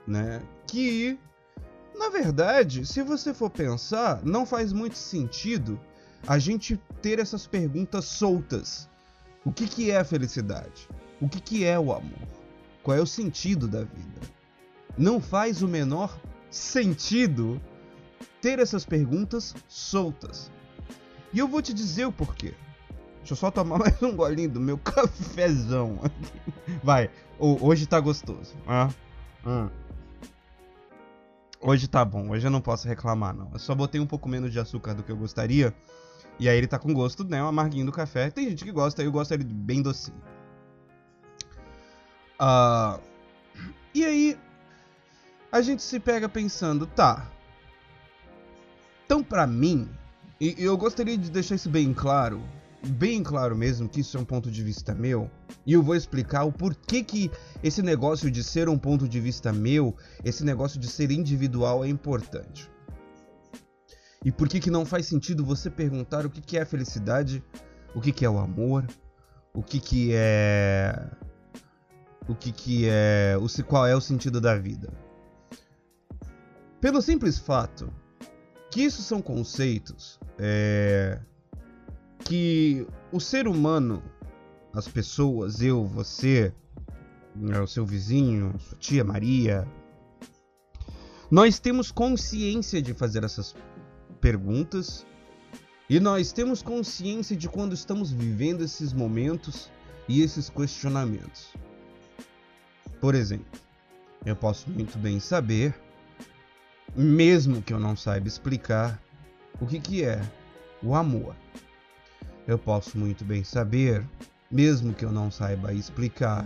né? 0.06 0.42
Que, 0.68 1.18
na 1.96 2.10
verdade, 2.10 2.86
se 2.86 3.02
você 3.02 3.34
for 3.34 3.50
pensar, 3.50 4.22
não 4.24 4.46
faz 4.46 4.74
muito 4.74 4.98
sentido 4.98 5.80
a 6.28 6.38
gente 6.38 6.80
ter 7.02 7.20
essas 7.20 7.48
perguntas 7.48 8.06
soltas. 8.06 8.90
O 9.44 9.52
que, 9.52 9.68
que 9.68 9.92
é 9.92 9.98
a 9.98 10.06
felicidade? 10.06 10.88
O 11.20 11.28
que, 11.28 11.40
que 11.40 11.66
é 11.66 11.80
o 11.80 11.92
amor? 11.92 12.28
Qual 12.84 12.98
é 12.98 13.02
o 13.02 13.08
sentido 13.08 13.68
da 13.68 13.80
vida? 13.80 14.22
Não 14.98 15.20
faz 15.20 15.62
o 15.62 15.68
menor 15.68 16.20
sentido 16.50 17.62
ter 18.42 18.60
essas 18.60 18.86
perguntas 18.86 19.56
soltas. 19.68 20.52
E 21.34 21.40
eu 21.40 21.48
vou 21.48 21.62
te 21.62 21.74
dizer 21.74 22.06
o 22.06 22.12
porquê. 22.12 22.54
Deixa 23.20 23.34
eu 23.34 23.38
só 23.38 23.52
tomar 23.52 23.78
mais 23.80 24.02
um 24.02 24.16
golinho 24.16 24.50
do 24.50 24.60
meu 24.60 24.78
cafezão. 24.78 26.00
Vai, 26.84 27.10
hoje 27.40 27.86
tá 27.86 28.00
gostoso. 28.00 28.56
Ah, 28.68 28.90
hum. 29.46 29.70
Hoje 31.64 31.88
tá 31.88 32.04
bom, 32.04 32.32
hoje 32.32 32.48
eu 32.48 32.52
não 32.52 32.60
posso 32.60 32.88
reclamar 32.88 33.36
não. 33.36 33.50
Eu 33.54 33.60
só 33.60 33.76
botei 33.76 34.02
um 34.02 34.08
pouco 34.08 34.28
menos 34.28 34.52
de 34.52 34.60
açúcar 34.60 34.96
do 34.96 35.04
que 35.04 35.12
eu 35.12 35.18
gostaria. 35.18 35.74
E 36.40 36.50
aí 36.50 36.58
ele 36.58 36.68
tá 36.68 36.80
com 36.80 36.94
gosto, 36.94 37.24
né? 37.24 37.44
Um 37.44 37.48
amarguinho 37.48 37.86
do 37.86 37.92
café. 37.92 38.30
Tem 38.30 38.50
gente 38.50 38.64
que 38.64 38.72
gosta, 38.72 39.04
eu 39.04 39.12
gosto 39.12 39.32
dele 39.32 39.44
bem 39.44 39.82
docinho. 39.82 40.22
Uh, 42.42 43.00
e 43.94 44.04
aí, 44.04 44.40
a 45.52 45.62
gente 45.62 45.84
se 45.84 46.00
pega 46.00 46.28
pensando, 46.28 46.88
tá. 46.88 47.30
Então, 49.06 49.22
para 49.22 49.46
mim, 49.46 49.90
e 50.40 50.56
eu 50.58 50.76
gostaria 50.78 51.18
de 51.18 51.30
deixar 51.30 51.56
isso 51.56 51.70
bem 51.70 51.94
claro, 51.94 52.42
bem 52.88 53.22
claro 53.22 53.56
mesmo 53.56 53.88
que 53.88 54.00
isso 54.00 54.18
é 54.18 54.20
um 54.20 54.26
ponto 54.26 54.50
de 54.50 54.64
vista 54.64 54.96
meu, 54.96 55.30
e 55.66 55.74
eu 55.74 55.84
vou 55.84 55.96
explicar 55.96 56.46
o 56.46 56.52
porquê 56.52 57.04
que 57.04 57.30
esse 57.62 57.82
negócio 57.82 58.32
de 58.32 58.44
ser 58.44 58.70
um 58.70 58.78
ponto 58.78 59.08
de 59.08 59.20
vista 59.20 59.54
meu, 59.54 59.96
esse 60.24 60.44
negócio 60.44 60.80
de 60.80 60.88
ser 60.88 61.12
individual 61.12 61.86
é 61.86 61.90
importante. 61.90 62.72
E 64.24 64.32
por 64.32 64.48
que 64.48 64.60
que 64.60 64.70
não 64.70 64.86
faz 64.86 65.08
sentido 65.08 65.44
você 65.44 65.70
perguntar 65.70 66.26
o 66.26 66.30
que 66.30 66.42
que 66.42 66.58
é 66.58 66.62
a 66.62 66.66
felicidade, 66.66 67.44
o 67.96 68.00
que 68.00 68.12
que 68.12 68.24
é 68.24 68.30
o 68.30 68.38
amor, 68.38 68.86
o 69.54 69.64
que 69.64 69.80
que 69.80 70.12
é 70.14 71.10
o 72.28 72.36
que 72.36 72.52
que 72.52 72.88
é, 72.88 73.36
o 73.38 73.64
qual 73.66 73.88
é 73.88 73.96
o 73.96 74.02
sentido 74.02 74.40
da 74.40 74.56
vida? 74.56 74.94
Pelo 76.80 77.02
simples 77.02 77.38
fato 77.38 77.92
que 78.70 78.82
isso 78.82 79.02
são 79.02 79.22
conceitos 79.22 80.20
é, 80.38 81.20
que 82.20 82.88
o 83.12 83.20
ser 83.20 83.48
humano, 83.48 84.02
as 84.74 84.88
pessoas, 84.88 85.62
eu, 85.62 85.86
você, 85.86 86.54
né, 87.36 87.60
o 87.60 87.68
seu 87.68 87.86
vizinho, 87.86 88.54
sua 88.60 88.78
tia 88.78 89.04
Maria, 89.04 89.68
nós 91.30 91.60
temos 91.60 91.92
consciência 91.92 92.82
de 92.82 92.94
fazer 92.94 93.24
essas 93.24 93.56
perguntas 94.22 95.06
e 95.90 96.00
nós 96.00 96.32
temos 96.32 96.62
consciência 96.62 97.36
de 97.36 97.50
quando 97.50 97.74
estamos 97.74 98.12
vivendo 98.12 98.64
esses 98.64 98.94
momentos 98.94 99.70
e 100.08 100.22
esses 100.22 100.50
questionamentos. 100.50 101.54
Por 103.02 103.16
exemplo, 103.16 103.60
eu 104.26 104.36
posso 104.36 104.70
muito 104.70 104.98
bem 104.98 105.20
saber 105.20 105.76
mesmo 106.96 107.62
que 107.62 107.74
eu 107.74 107.80
não 107.80 107.96
saiba 107.96 108.28
explicar 108.28 109.02
o 109.60 109.66
que, 109.66 109.80
que 109.80 110.04
é 110.04 110.22
o 110.84 110.96
amor. 110.96 111.36
Eu 112.48 112.58
posso 112.58 112.98
muito 112.98 113.24
bem 113.24 113.44
saber, 113.44 114.06
mesmo 114.50 114.94
que 114.94 115.06
eu 115.06 115.12
não 115.12 115.32
saiba 115.32 115.74
explicar 115.74 116.46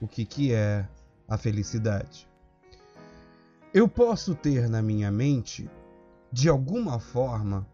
o 0.00 0.06
que, 0.06 0.24
que 0.24 0.52
é 0.52 0.86
a 1.28 1.38
felicidade. 1.38 2.28
Eu 3.72 3.88
posso 3.88 4.34
ter 4.34 4.68
na 4.68 4.82
minha 4.82 5.10
mente, 5.10 5.68
de 6.34 6.48
alguma 6.48 6.98
forma, 6.98 7.64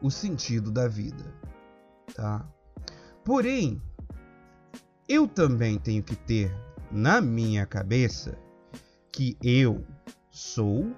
o 0.00 0.10
sentido 0.10 0.70
da 0.70 0.88
vida, 0.88 1.34
tá? 2.14 2.48
Porém, 3.22 3.82
eu 5.06 5.28
também 5.28 5.78
tenho 5.78 6.02
que 6.02 6.16
ter 6.16 6.50
na 6.90 7.20
minha 7.20 7.66
cabeça 7.66 8.38
que 9.12 9.36
eu 9.42 9.84
sou 10.30 10.96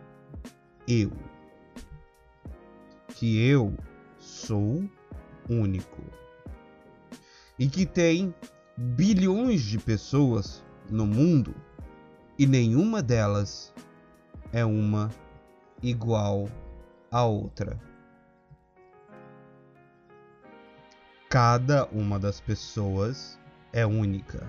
eu. 0.87 1.10
Que 3.16 3.44
eu 3.48 3.76
sou 4.20 4.88
único. 5.50 6.00
E 7.58 7.68
que 7.68 7.84
tem 7.84 8.32
bilhões 8.76 9.62
de 9.62 9.76
pessoas 9.76 10.64
no 10.88 11.04
mundo 11.04 11.52
e 12.38 12.46
nenhuma 12.46 13.02
delas 13.02 13.75
é 14.52 14.64
uma 14.64 15.10
igual 15.82 16.48
a 17.10 17.24
outra. 17.24 17.78
Cada 21.30 21.86
uma 21.86 22.18
das 22.18 22.40
pessoas 22.40 23.38
é 23.72 23.84
única. 23.84 24.46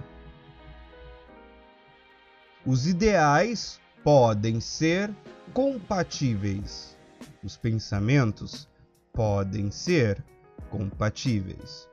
Os 2.65 2.87
ideais 2.87 3.79
podem 4.03 4.59
ser 4.59 5.13
compatíveis. 5.53 6.97
Os 7.43 7.57
pensamentos 7.57 8.67
podem 9.13 9.71
ser 9.71 10.23
compatíveis, 10.69 11.89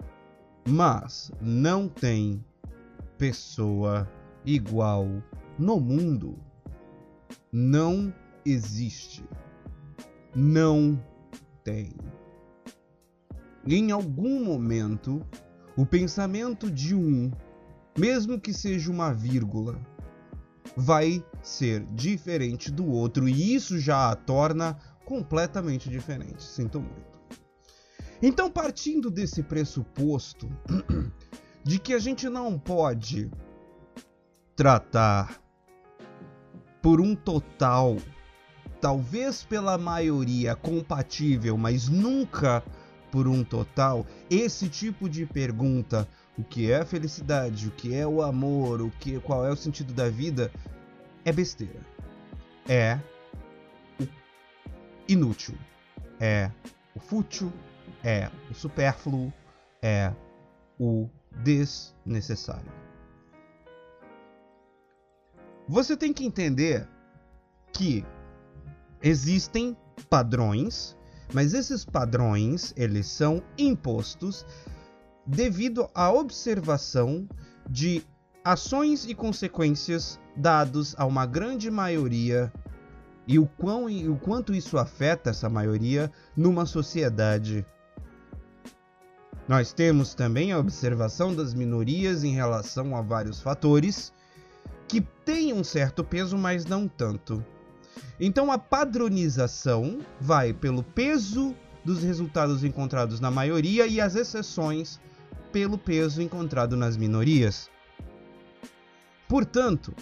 mas 0.68 1.30
não 1.40 1.88
tem 1.88 2.44
pessoa 3.16 4.08
igual 4.44 5.06
no 5.58 5.80
mundo. 5.80 6.38
Não 7.50 8.12
existe. 8.44 9.24
Não 10.38 11.02
tem. 11.64 11.94
Em 13.66 13.90
algum 13.90 14.44
momento, 14.44 15.26
o 15.74 15.86
pensamento 15.86 16.70
de 16.70 16.94
um, 16.94 17.32
mesmo 17.98 18.38
que 18.38 18.52
seja 18.52 18.90
uma 18.90 19.14
vírgula, 19.14 19.80
vai 20.76 21.24
ser 21.42 21.86
diferente 21.86 22.70
do 22.70 22.86
outro 22.86 23.26
e 23.26 23.54
isso 23.54 23.78
já 23.78 24.10
a 24.10 24.14
torna 24.14 24.76
completamente 25.06 25.88
diferente. 25.88 26.42
Sinto 26.42 26.80
muito. 26.80 27.18
Então, 28.20 28.50
partindo 28.50 29.10
desse 29.10 29.42
pressuposto 29.42 30.50
de 31.64 31.78
que 31.78 31.94
a 31.94 31.98
gente 31.98 32.28
não 32.28 32.58
pode 32.58 33.30
tratar 34.54 35.40
por 36.82 37.00
um 37.00 37.16
total, 37.16 37.96
talvez 38.80 39.42
pela 39.42 39.76
maioria 39.78 40.54
compatível, 40.54 41.56
mas 41.56 41.88
nunca 41.88 42.62
por 43.10 43.28
um 43.28 43.42
total, 43.42 44.06
esse 44.28 44.68
tipo 44.68 45.08
de 45.08 45.24
pergunta 45.24 46.06
o 46.38 46.44
que 46.44 46.70
é 46.70 46.80
a 46.80 46.84
felicidade, 46.84 47.68
o 47.68 47.70
que 47.70 47.94
é 47.94 48.06
o 48.06 48.22
amor, 48.22 48.82
o 48.82 48.90
que, 48.90 49.18
qual 49.20 49.44
é 49.46 49.50
o 49.50 49.56
sentido 49.56 49.92
da 49.94 50.08
vida, 50.08 50.52
é 51.24 51.32
besteira. 51.32 51.80
É 52.68 53.00
inútil. 55.08 55.56
É 56.20 56.50
o 56.94 57.00
fútil, 57.00 57.52
é 58.04 58.30
o 58.50 58.54
supérfluo, 58.54 59.32
é 59.82 60.12
o 60.78 61.08
desnecessário. 61.42 62.70
Você 65.68 65.96
tem 65.96 66.12
que 66.12 66.24
entender 66.24 66.86
que 67.72 68.04
existem 69.02 69.76
padrões, 70.08 70.96
mas 71.32 71.54
esses 71.54 71.84
padrões, 71.84 72.72
eles 72.76 73.06
são 73.06 73.42
impostos 73.58 74.46
devido 75.26 75.88
à 75.94 76.10
observação 76.12 77.28
de 77.68 78.02
ações 78.44 79.04
e 79.06 79.14
consequências 79.14 80.20
dados 80.36 80.94
a 80.96 81.04
uma 81.04 81.26
grande 81.26 81.70
maioria 81.70 82.52
e 83.26 83.38
o, 83.38 83.46
quão, 83.46 83.90
e 83.90 84.08
o 84.08 84.16
quanto 84.16 84.54
isso 84.54 84.78
afeta 84.78 85.30
essa 85.30 85.48
maioria 85.48 86.12
numa 86.36 86.64
sociedade. 86.64 87.66
Nós 89.48 89.72
temos 89.72 90.14
também 90.14 90.52
a 90.52 90.58
observação 90.58 91.34
das 91.34 91.54
minorias 91.54 92.22
em 92.22 92.32
relação 92.32 92.96
a 92.96 93.02
vários 93.02 93.40
fatores 93.40 94.12
que 94.86 95.00
têm 95.00 95.52
um 95.52 95.64
certo 95.64 96.04
peso, 96.04 96.38
mas 96.38 96.64
não 96.64 96.86
tanto. 96.86 97.44
Então 98.18 98.50
a 98.50 98.58
padronização 98.58 100.00
vai 100.20 100.52
pelo 100.52 100.82
peso 100.82 101.54
dos 101.84 102.02
resultados 102.02 102.64
encontrados 102.64 103.20
na 103.20 103.30
maioria 103.30 103.86
e 103.86 104.00
as 104.00 104.16
exceções 104.16 105.00
pelo 105.52 105.78
peso 105.78 106.20
encontrado 106.20 106.76
nas 106.76 106.96
minorias. 106.96 107.70
Portanto, 109.28 109.94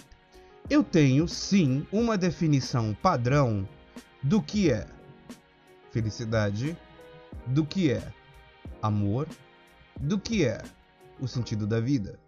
eu 0.69 0.83
tenho 0.83 1.27
sim 1.27 1.85
uma 1.91 2.17
definição 2.17 2.95
padrão 3.01 3.67
do 4.21 4.41
que 4.41 4.71
é 4.71 4.87
felicidade, 5.91 6.75
do 7.45 7.65
que 7.65 7.91
é 7.91 8.11
amor, 8.81 9.27
do 9.99 10.19
que 10.19 10.43
é 10.45 10.61
o 11.19 11.27
sentido 11.27 11.67
da 11.67 11.79
vida. 11.79 12.19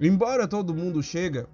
Embora 0.00 0.46
todo 0.46 0.74
mundo 0.74 1.02
chega 1.02 1.48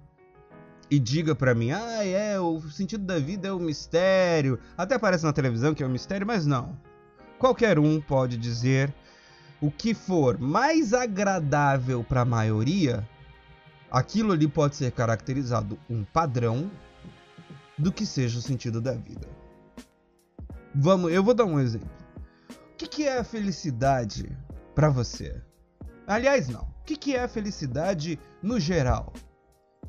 e 0.89 0.99
diga 0.99 1.35
para 1.35 1.55
mim, 1.55 1.71
ah, 1.71 2.05
é, 2.05 2.39
o 2.39 2.61
sentido 2.61 3.03
da 3.03 3.19
vida 3.19 3.47
é 3.47 3.51
o 3.51 3.59
mistério, 3.59 4.59
até 4.77 4.95
aparece 4.95 5.23
na 5.23 5.33
televisão 5.33 5.73
que 5.73 5.83
é 5.83 5.87
um 5.87 5.89
mistério, 5.89 6.27
mas 6.27 6.45
não. 6.45 6.77
Qualquer 7.39 7.79
um 7.79 7.99
pode 7.99 8.37
dizer 8.37 8.93
o 9.61 9.71
que 9.71 9.93
for 9.93 10.37
mais 10.37 10.93
agradável 10.93 12.03
para 12.03 12.21
a 12.21 12.25
maioria 12.25 13.07
aquilo 13.95 14.33
ali 14.33 14.47
pode 14.47 14.75
ser 14.75 14.91
caracterizado 14.91 15.79
um 15.89 16.03
padrão 16.03 16.69
do 17.77 17.91
que 17.91 18.05
seja 18.05 18.39
o 18.39 18.41
sentido 18.41 18.81
da 18.81 18.93
vida. 18.93 19.27
Vamos, 20.73 21.13
eu 21.13 21.23
vou 21.23 21.33
dar 21.33 21.45
um 21.45 21.59
exemplo. 21.59 21.89
O 22.49 22.77
que, 22.77 22.87
que 22.87 23.03
é 23.03 23.17
a 23.17 23.23
felicidade 23.23 24.37
para 24.73 24.89
você? 24.89 25.41
Aliás, 26.05 26.49
não. 26.49 26.63
O 26.63 26.83
que, 26.85 26.97
que 26.97 27.15
é 27.15 27.23
a 27.23 27.27
felicidade 27.27 28.19
no 28.43 28.59
geral? 28.59 29.13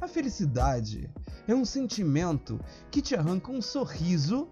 A 0.00 0.06
felicidade 0.06 1.10
é 1.48 1.54
um 1.54 1.64
sentimento 1.64 2.60
que 2.90 3.00
te 3.00 3.14
arranca 3.14 3.50
um 3.50 3.62
sorriso 3.62 4.48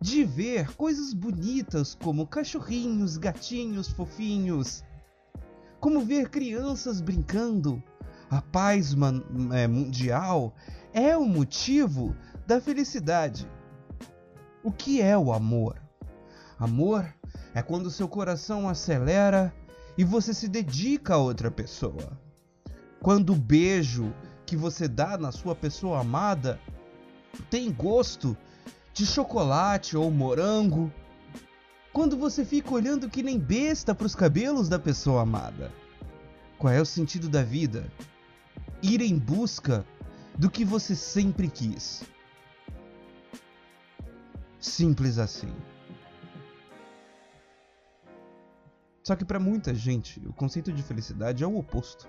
de 0.00 0.24
ver 0.24 0.74
coisas 0.76 1.12
bonitas 1.12 1.94
como 1.94 2.26
cachorrinhos, 2.26 3.16
gatinhos 3.16 3.88
fofinhos, 3.88 4.84
como 5.80 6.00
ver 6.00 6.28
crianças 6.30 7.00
brincando, 7.00 7.82
a 8.30 8.40
paz 8.40 8.94
é, 9.52 9.66
mundial 9.66 10.54
é 10.92 11.16
o 11.16 11.24
motivo 11.24 12.14
da 12.46 12.60
felicidade. 12.60 13.50
O 14.62 14.70
que 14.70 15.02
é 15.02 15.18
o 15.18 15.32
amor? 15.32 15.82
Amor 16.58 17.12
é 17.54 17.60
quando 17.60 17.90
seu 17.90 18.08
coração 18.08 18.68
acelera 18.68 19.52
e 19.98 20.04
você 20.04 20.32
se 20.32 20.46
dedica 20.46 21.14
a 21.14 21.18
outra 21.18 21.50
pessoa. 21.50 22.18
Quando 23.00 23.32
o 23.32 23.36
beijo 23.36 24.14
que 24.50 24.56
você 24.56 24.88
dá 24.88 25.16
na 25.16 25.30
sua 25.30 25.54
pessoa 25.54 26.00
amada 26.00 26.58
tem 27.48 27.70
gosto 27.70 28.36
de 28.92 29.06
chocolate 29.06 29.96
ou 29.96 30.10
morango. 30.10 30.92
Quando 31.92 32.16
você 32.16 32.44
fica 32.44 32.74
olhando 32.74 33.08
que 33.08 33.22
nem 33.22 33.38
besta 33.38 33.94
para 33.94 34.08
os 34.08 34.16
cabelos 34.16 34.68
da 34.68 34.76
pessoa 34.76 35.22
amada. 35.22 35.70
Qual 36.58 36.72
é 36.72 36.80
o 36.80 36.84
sentido 36.84 37.28
da 37.28 37.44
vida? 37.44 37.88
ir 38.82 39.00
em 39.02 39.16
busca 39.16 39.86
do 40.36 40.50
que 40.50 40.64
você 40.64 40.96
sempre 40.96 41.48
quis. 41.48 42.02
Simples 44.58 45.16
assim. 45.18 45.54
Só 49.04 49.14
que 49.14 49.24
para 49.24 49.38
muita 49.38 49.72
gente, 49.72 50.20
o 50.26 50.32
conceito 50.32 50.72
de 50.72 50.82
felicidade 50.82 51.44
é 51.44 51.46
o 51.46 51.56
oposto. 51.56 52.08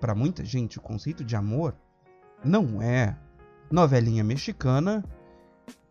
Para 0.00 0.14
muita 0.14 0.44
gente, 0.44 0.78
o 0.78 0.82
conceito 0.82 1.24
de 1.24 1.34
amor 1.34 1.74
não 2.44 2.80
é 2.82 3.16
novelinha 3.70 4.22
mexicana 4.22 5.04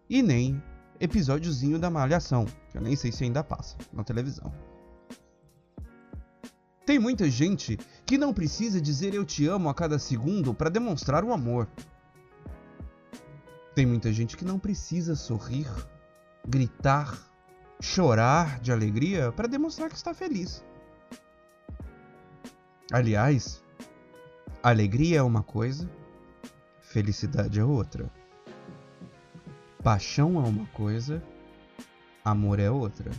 e 0.09 0.21
nem 0.21 0.61
episódiozinho 0.99 1.79
da 1.79 1.89
Malhação, 1.89 2.45
que 2.69 2.77
eu 2.77 2.81
nem 2.81 2.95
sei 2.95 3.11
se 3.11 3.23
ainda 3.23 3.43
passa 3.43 3.77
na 3.91 4.03
televisão. 4.03 4.53
Tem 6.85 6.99
muita 6.99 7.29
gente 7.29 7.79
que 8.05 8.17
não 8.17 8.31
precisa 8.31 8.79
dizer 8.79 9.13
eu 9.15 9.25
te 9.25 9.47
amo 9.47 9.69
a 9.69 9.73
cada 9.73 9.97
segundo 9.97 10.53
para 10.53 10.69
demonstrar 10.69 11.23
o 11.23 11.33
amor. 11.33 11.67
Tem 13.73 13.85
muita 13.85 14.13
gente 14.13 14.37
que 14.37 14.45
não 14.45 14.59
precisa 14.59 15.15
sorrir, 15.15 15.67
gritar, 16.47 17.17
chorar 17.81 18.59
de 18.59 18.71
alegria 18.71 19.31
para 19.31 19.47
demonstrar 19.47 19.89
que 19.89 19.95
está 19.95 20.13
feliz. 20.13 20.63
Aliás, 22.91 23.64
alegria 24.69 25.19
é 25.19 25.21
uma 25.21 25.43
coisa, 25.43 25.87
felicidade 26.81 27.59
é 27.59 27.63
outra. 27.63 28.11
Paixão 29.83 30.43
é 30.43 30.47
uma 30.47 30.65
coisa, 30.67 31.21
amor 32.23 32.59
é 32.59 32.69
outra. 32.69 33.11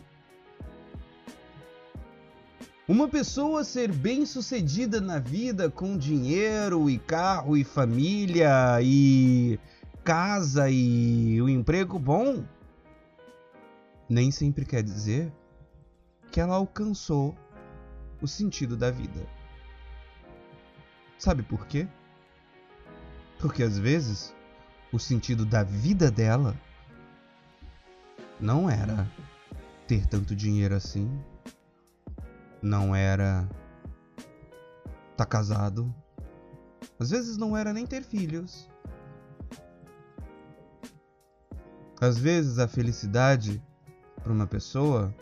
Uma 2.88 3.08
pessoa 3.08 3.62
ser 3.62 3.92
bem-sucedida 3.92 5.00
na 5.00 5.18
vida 5.18 5.70
com 5.70 5.96
dinheiro 5.96 6.90
e 6.90 6.98
carro 6.98 7.56
e 7.56 7.62
família 7.62 8.80
e 8.82 9.58
casa 10.02 10.68
e 10.68 11.40
o 11.40 11.44
um 11.44 11.48
emprego 11.48 11.98
bom 11.98 12.44
nem 14.08 14.30
sempre 14.30 14.64
quer 14.64 14.82
dizer 14.82 15.32
que 16.30 16.40
ela 16.40 16.54
alcançou 16.54 17.36
o 18.20 18.26
sentido 18.26 18.76
da 18.76 18.90
vida. 18.90 19.35
Sabe 21.18 21.42
por 21.42 21.66
quê? 21.66 21.88
Porque 23.38 23.62
às 23.62 23.78
vezes 23.78 24.34
o 24.92 24.98
sentido 24.98 25.44
da 25.44 25.62
vida 25.62 26.10
dela 26.10 26.56
não 28.40 28.68
era 28.68 29.10
ter 29.86 30.06
tanto 30.06 30.34
dinheiro 30.34 30.74
assim 30.74 31.10
não 32.66 32.94
era 32.94 33.48
tá 35.16 35.24
casado. 35.24 35.94
Às 36.98 37.10
vezes 37.10 37.36
não 37.36 37.56
era 37.56 37.72
nem 37.72 37.86
ter 37.86 38.02
filhos. 38.02 38.68
Às 42.00 42.18
vezes 42.18 42.58
a 42.58 42.68
felicidade 42.68 43.62
para 44.22 44.32
uma 44.32 44.46
pessoa 44.46 45.14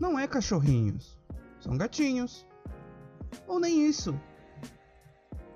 não 0.00 0.18
é 0.18 0.28
cachorrinhos, 0.28 1.18
são 1.60 1.76
gatinhos. 1.76 2.46
Ou 3.46 3.60
nem 3.60 3.86
isso. 3.86 4.18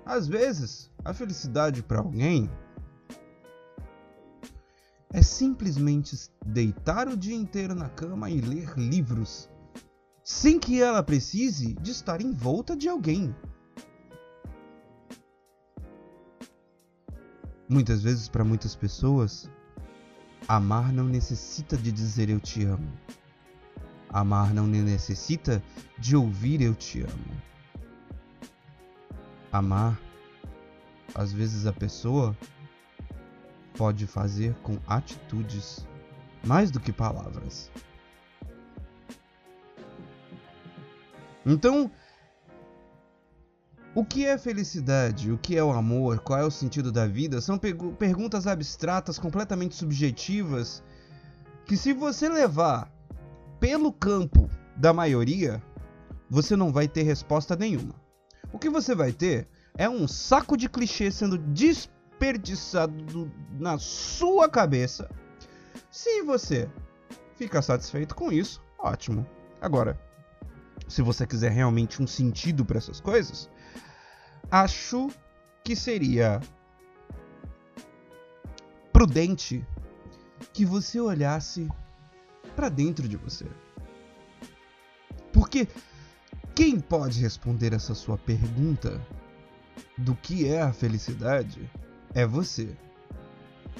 Às 0.05 0.27
vezes, 0.27 0.91
a 1.03 1.13
felicidade 1.13 1.81
para 1.81 1.99
alguém 1.99 2.49
é 5.11 5.21
simplesmente 5.21 6.29
deitar 6.45 7.07
o 7.07 7.15
dia 7.15 7.35
inteiro 7.35 7.73
na 7.73 7.89
cama 7.89 8.29
e 8.29 8.41
ler 8.41 8.77
livros 8.77 9.49
sem 10.23 10.59
que 10.59 10.81
ela 10.81 11.03
precise 11.03 11.75
de 11.75 11.91
estar 11.91 12.19
em 12.19 12.33
volta 12.33 12.75
de 12.75 12.89
alguém. 12.89 13.33
Muitas 17.69 18.01
vezes, 18.01 18.27
para 18.27 18.43
muitas 18.43 18.75
pessoas, 18.75 19.49
amar 20.47 20.91
não 20.91 21.05
necessita 21.05 21.77
de 21.77 21.91
dizer 21.91 22.29
eu 22.29 22.39
te 22.39 22.63
amo. 22.63 22.91
Amar 24.09 24.53
não 24.53 24.67
necessita 24.67 25.63
de 25.97 26.15
ouvir 26.15 26.61
eu 26.61 26.75
te 26.75 27.01
amo. 27.01 27.54
Amar, 29.57 29.99
às 31.13 31.31
vezes 31.31 31.65
a 31.65 31.73
pessoa 31.73 32.35
pode 33.77 34.07
fazer 34.07 34.53
com 34.63 34.77
atitudes 34.87 35.87
mais 36.43 36.71
do 36.71 36.79
que 36.79 36.91
palavras. 36.91 37.71
Então, 41.45 41.91
o 43.93 44.03
que 44.03 44.25
é 44.25 44.37
felicidade? 44.37 45.31
O 45.31 45.37
que 45.37 45.55
é 45.55 45.63
o 45.63 45.71
amor? 45.71 46.19
Qual 46.19 46.39
é 46.39 46.43
o 46.43 46.51
sentido 46.51 46.91
da 46.91 47.05
vida? 47.07 47.39
São 47.39 47.57
perguntas 47.57 48.47
abstratas, 48.47 49.17
completamente 49.19 49.75
subjetivas, 49.75 50.83
que 51.65 51.77
se 51.77 51.93
você 51.93 52.27
levar 52.27 52.91
pelo 53.59 53.93
campo 53.93 54.49
da 54.75 54.91
maioria, 54.91 55.61
você 56.29 56.55
não 56.55 56.73
vai 56.73 56.87
ter 56.87 57.03
resposta 57.03 57.55
nenhuma. 57.55 58.04
O 58.55 58.57
que 58.57 58.69
você 58.69 58.95
vai 58.95 59.11
ter 59.11 59.49
é 59.77 59.89
um 59.89 60.07
saco 60.07 60.55
de 60.55 60.69
clichê 60.69 61.11
sendo 61.11 61.37
desperdiçado 61.37 63.29
na 63.59 63.77
sua 63.77 64.47
cabeça. 64.47 65.09
Se 65.91 66.21
você 66.21 66.69
fica 67.35 67.61
satisfeito 67.61 68.15
com 68.15 68.31
isso, 68.31 68.63
ótimo. 68.79 69.27
Agora, 69.59 69.99
se 70.87 71.01
você 71.01 71.27
quiser 71.27 71.51
realmente 71.51 72.01
um 72.01 72.07
sentido 72.07 72.63
para 72.63 72.77
essas 72.77 73.01
coisas, 73.01 73.49
acho 74.49 75.09
que 75.61 75.75
seria 75.75 76.39
prudente 78.93 79.67
que 80.53 80.63
você 80.63 80.97
olhasse 81.01 81.67
para 82.55 82.69
dentro 82.69 83.05
de 83.05 83.17
você. 83.17 83.45
Porque 85.33 85.67
quem 86.55 86.79
pode 86.79 87.19
responder 87.19 87.73
essa 87.73 87.93
sua 87.93 88.17
pergunta 88.17 89.05
do 89.97 90.15
que 90.15 90.47
é 90.47 90.61
a 90.61 90.71
felicidade 90.71 91.69
é 92.13 92.25
você. 92.25 92.73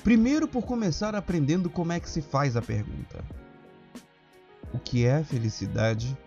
Primeiro 0.04 0.46
por 0.46 0.66
começar 0.66 1.16
aprendendo 1.16 1.70
como 1.70 1.94
é 1.94 2.02
que 2.02 2.10
se 2.10 2.22
faz 2.22 2.58
a 2.58 2.62
pergunta. 2.62 3.24
O 4.74 4.78
que 4.78 5.06
é 5.06 5.16
a 5.16 5.24
felicidade 5.24 6.18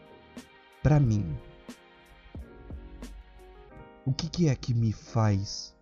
para 0.83 0.99
mim? 0.99 1.37
O 4.07 4.13
que, 4.13 4.27
que 4.27 4.49
é 4.49 4.57
que 4.57 4.73
me 4.73 4.91
faz 4.91 5.77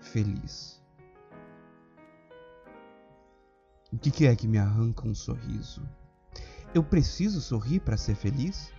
feliz? 0.00 0.82
O 3.92 3.98
que, 3.98 4.10
que 4.10 4.26
é 4.26 4.34
que 4.34 4.48
me 4.48 4.58
arranca 4.58 5.06
um 5.06 5.14
sorriso? 5.14 5.88
Eu 6.74 6.82
preciso 6.82 7.40
sorrir 7.40 7.78
para 7.78 7.96
ser 7.96 8.16
feliz? 8.16 8.72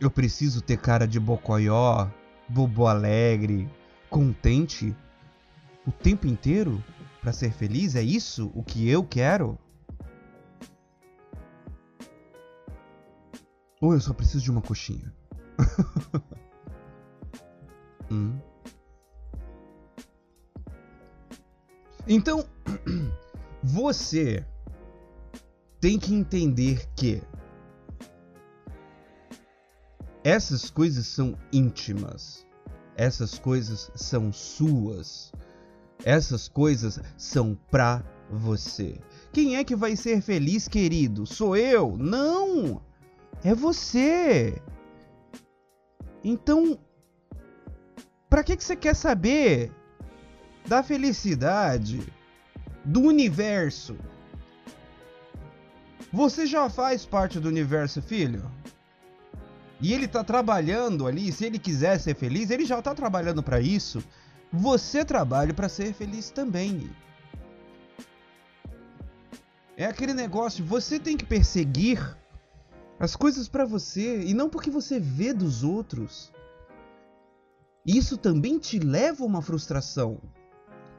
Eu 0.00 0.10
preciso 0.10 0.62
ter 0.62 0.78
cara 0.78 1.06
de 1.06 1.20
bocoió, 1.20 2.08
bobo 2.48 2.86
alegre, 2.86 3.68
contente 4.08 4.96
o 5.86 5.92
tempo 5.92 6.26
inteiro 6.26 6.82
para 7.20 7.34
ser 7.34 7.52
feliz? 7.52 7.94
É 7.94 8.02
isso 8.02 8.50
o 8.54 8.62
que 8.62 8.88
eu 8.88 9.04
quero? 9.04 9.58
Ou 13.78 13.92
eu 13.92 14.00
só 14.00 14.14
preciso 14.14 14.42
de 14.42 14.50
uma 14.50 14.62
coxinha? 14.62 15.14
hum. 18.10 18.38
Então, 22.06 22.46
você 23.62 24.46
tem 25.78 25.98
que 25.98 26.14
entender 26.14 26.88
que 26.96 27.22
essas 30.22 30.70
coisas 30.70 31.06
são 31.06 31.36
íntimas. 31.52 32.46
Essas 32.96 33.38
coisas 33.38 33.90
são 33.94 34.32
suas. 34.32 35.32
Essas 36.04 36.48
coisas 36.48 37.00
são 37.16 37.58
pra 37.70 38.02
você. 38.30 38.98
Quem 39.32 39.56
é 39.56 39.64
que 39.64 39.76
vai 39.76 39.96
ser 39.96 40.20
feliz, 40.20 40.68
querido? 40.68 41.26
Sou 41.26 41.56
eu? 41.56 41.96
Não! 41.96 42.82
É 43.42 43.54
você! 43.54 44.60
Então, 46.22 46.78
para 48.28 48.44
que, 48.44 48.56
que 48.56 48.64
você 48.64 48.76
quer 48.76 48.94
saber 48.94 49.72
da 50.66 50.82
felicidade, 50.82 52.00
do 52.84 53.00
universo? 53.00 53.96
Você 56.12 56.46
já 56.46 56.68
faz 56.68 57.06
parte 57.06 57.40
do 57.40 57.48
universo, 57.48 58.02
filho? 58.02 58.50
E 59.80 59.92
ele 59.92 60.06
tá 60.06 60.22
trabalhando 60.22 61.06
ali, 61.06 61.32
se 61.32 61.44
ele 61.44 61.58
quiser 61.58 61.98
ser 61.98 62.14
feliz, 62.14 62.50
ele 62.50 62.64
já 62.64 62.80
tá 62.82 62.94
trabalhando 62.94 63.42
para 63.42 63.60
isso 63.60 64.02
você 64.52 65.04
trabalhe 65.04 65.52
para 65.52 65.68
ser 65.68 65.92
feliz 65.92 66.30
também. 66.30 66.90
É 69.76 69.86
aquele 69.86 70.12
negócio, 70.12 70.64
você 70.64 70.98
tem 70.98 71.16
que 71.16 71.24
perseguir 71.24 72.16
as 72.98 73.16
coisas 73.16 73.48
para 73.48 73.64
você 73.64 74.22
e 74.22 74.34
não 74.34 74.50
porque 74.50 74.70
você 74.70 74.98
vê 74.98 75.32
dos 75.32 75.62
outros. 75.62 76.32
Isso 77.86 78.16
também 78.16 78.58
te 78.58 78.78
leva 78.78 79.22
a 79.22 79.26
uma 79.26 79.40
frustração. 79.40 80.20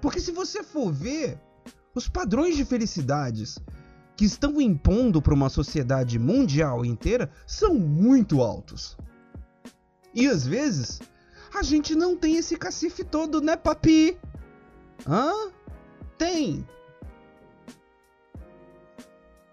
Porque 0.01 0.19
se 0.19 0.31
você 0.31 0.63
for 0.63 0.91
ver 0.91 1.39
os 1.93 2.07
padrões 2.07 2.55
de 2.55 2.65
felicidades 2.65 3.59
que 4.21 4.25
estão 4.25 4.61
impondo 4.61 5.19
para 5.19 5.33
uma 5.33 5.49
sociedade 5.49 6.19
mundial 6.19 6.85
inteira 6.85 7.31
são 7.47 7.73
muito 7.73 8.43
altos. 8.43 8.95
E 10.13 10.27
às 10.27 10.45
vezes 10.45 11.01
a 11.51 11.63
gente 11.63 11.95
não 11.95 12.15
tem 12.15 12.35
esse 12.35 12.55
cacife 12.55 13.03
todo, 13.03 13.41
né, 13.41 13.57
papi? 13.57 14.15
Hã? 15.07 15.49
Tem. 16.19 16.63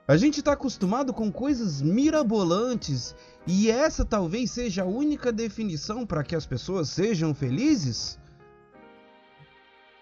A 0.07 0.18
gente 0.18 0.42
tá 0.42 0.52
acostumado 0.52 1.14
com 1.14 1.33
coisas 1.33 1.81
mirabolantes 1.81 3.16
e 3.46 3.70
essa 3.70 4.04
talvez 4.04 4.50
seja 4.50 4.83
a 4.83 4.87
única 4.87 5.33
definição 5.33 6.04
para 6.04 6.22
que 6.22 6.37
as 6.37 6.44
pessoas 6.44 6.90
sejam 6.90 7.35
felizes? 7.35 8.18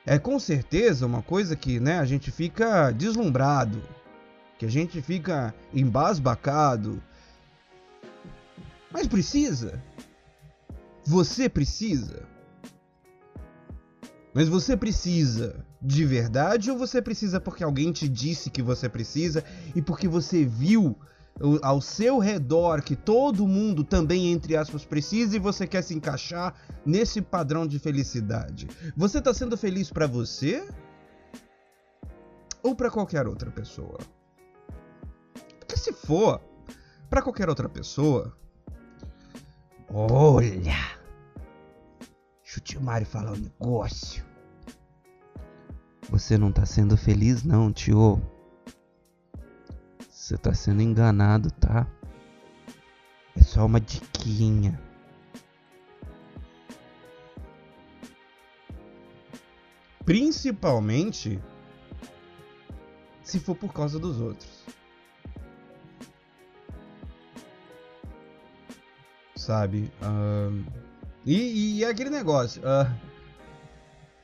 É 0.05 0.19
com 0.19 0.41
certeza 0.41 1.07
uma 1.07 1.23
coisa 1.23 1.55
que, 1.55 1.79
né, 1.79 2.01
a 2.01 2.05
gente 2.05 2.33
fica 2.33 2.91
deslumbrado, 2.91 3.81
que 4.59 4.67
a 4.67 4.71
gente 4.71 5.01
fica 5.03 5.55
embasbacado. 5.73 7.03
Mas 8.91 9.07
precisa? 9.07 9.83
Você 11.05 11.49
precisa. 11.49 12.23
Mas 14.35 14.49
você 14.49 14.77
precisa 14.77 15.65
de 15.81 16.05
verdade 16.05 16.71
ou 16.71 16.77
você 16.77 17.01
precisa 17.01 17.41
porque 17.41 17.65
alguém 17.65 17.93
te 17.93 18.09
disse 18.09 18.51
que 18.51 18.63
você 18.63 18.89
precisa 18.89 19.45
e 19.75 19.81
porque 19.81 20.09
você 20.09 20.45
viu 20.45 20.99
ao 21.63 21.81
seu 21.81 22.19
redor 22.19 22.83
que 22.83 22.97
todo 22.97 23.47
mundo 23.47 23.85
também, 23.85 24.33
entre 24.33 24.57
aspas, 24.57 24.85
precisa 24.85 25.37
e 25.37 25.39
você 25.39 25.67
quer 25.67 25.83
se 25.83 25.95
encaixar 25.95 26.55
nesse 26.85 27.21
padrão 27.21 27.67
de 27.67 27.79
felicidade? 27.79 28.69
Você 28.97 29.19
está 29.19 29.33
sendo 29.33 29.57
feliz 29.57 29.91
para 29.91 30.07
você 30.07 30.67
ou 32.63 32.75
para 32.75 32.91
qualquer 32.91 33.27
outra 33.27 33.51
pessoa? 33.51 33.99
Se 35.87 35.93
for 35.93 36.41
para 37.09 37.23
qualquer 37.23 37.49
outra 37.49 37.69
pessoa, 37.69 38.37
olha, 39.89 40.75
Deixa 42.43 42.59
o 42.59 42.61
tio 42.61 42.81
Mário 42.81 43.07
falar 43.07 43.31
um 43.31 43.37
negócio. 43.37 44.25
Você 46.11 46.37
não 46.37 46.51
tá 46.51 46.67
sendo 46.67 46.97
feliz 46.97 47.45
não, 47.45 47.73
tio. 47.73 48.21
Você 50.11 50.37
tá 50.37 50.53
sendo 50.53 50.83
enganado, 50.83 51.53
tá? 51.53 51.87
É 53.37 53.43
só 53.45 53.65
uma 53.65 53.81
diquinha. 53.81 54.83
Principalmente 60.05 61.41
se 63.23 63.39
for 63.39 63.55
por 63.55 63.73
causa 63.73 64.01
dos 64.01 64.21
outros. 64.21 64.56
Sabe? 69.47 69.93
Um 70.03 70.65
e, 71.25 71.79
e 71.79 71.85
é 71.85 71.89
aquele 71.89 72.11
negócio. 72.11 72.63
Uh, 72.63 72.93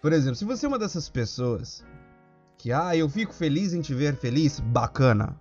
por 0.00 0.12
exemplo, 0.12 0.35
se 0.35 0.44
você 0.44 0.66
é 0.66 0.68
uma 0.68 0.78
dessas 0.78 1.08
pessoas 1.08 1.85
que, 2.58 2.72
ah, 2.72 2.96
eu 2.96 3.08
fico 3.08 3.32
feliz 3.32 3.72
em 3.72 3.80
te 3.80 3.94
ver 3.94 4.16
feliz, 4.16 4.58
bacana. 4.58 5.40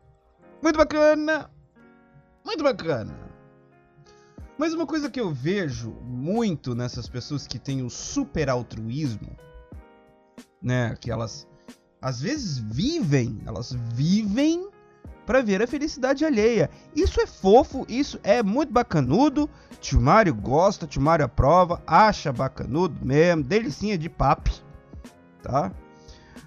Muito 0.62 0.78
bacana! 0.78 1.50
Muito 2.46 2.64
bacana! 2.64 3.16
Mas 4.56 4.72
uma 4.74 4.86
coisa 4.86 5.10
que 5.10 5.20
eu 5.20 5.32
vejo 5.32 5.92
muito 6.04 6.76
nessas 6.76 7.10
pessoas 7.10 7.48
que 7.48 7.58
têm 7.58 7.84
o 7.84 7.90
super 7.90 8.50
altruísmo, 8.50 9.36
né? 10.62 10.96
Que 11.02 11.10
elas 11.10 11.48
às 12.00 12.22
vezes 12.22 12.60
vivem, 12.60 13.42
elas 13.48 13.72
vivem 13.94 14.71
para 15.26 15.42
ver 15.42 15.62
a 15.62 15.68
felicidade 15.68 16.26
alheia. 16.26 16.70
Isso 16.96 17.22
é 17.22 17.28
fofo, 17.28 17.86
isso 17.88 18.20
é 18.24 18.42
muito 18.44 18.72
bacanudo. 18.72 19.50
Tio 19.80 20.00
Mário 20.00 20.34
gosta, 20.34 20.86
tio 20.86 21.02
Mário 21.02 21.26
aprova, 21.26 21.82
acha 21.88 22.32
bacanudo 22.32 23.04
mesmo, 23.04 23.44
delicinha 23.44 23.98
de 23.98 24.10
papo, 24.10 24.52
tá? 25.42 25.72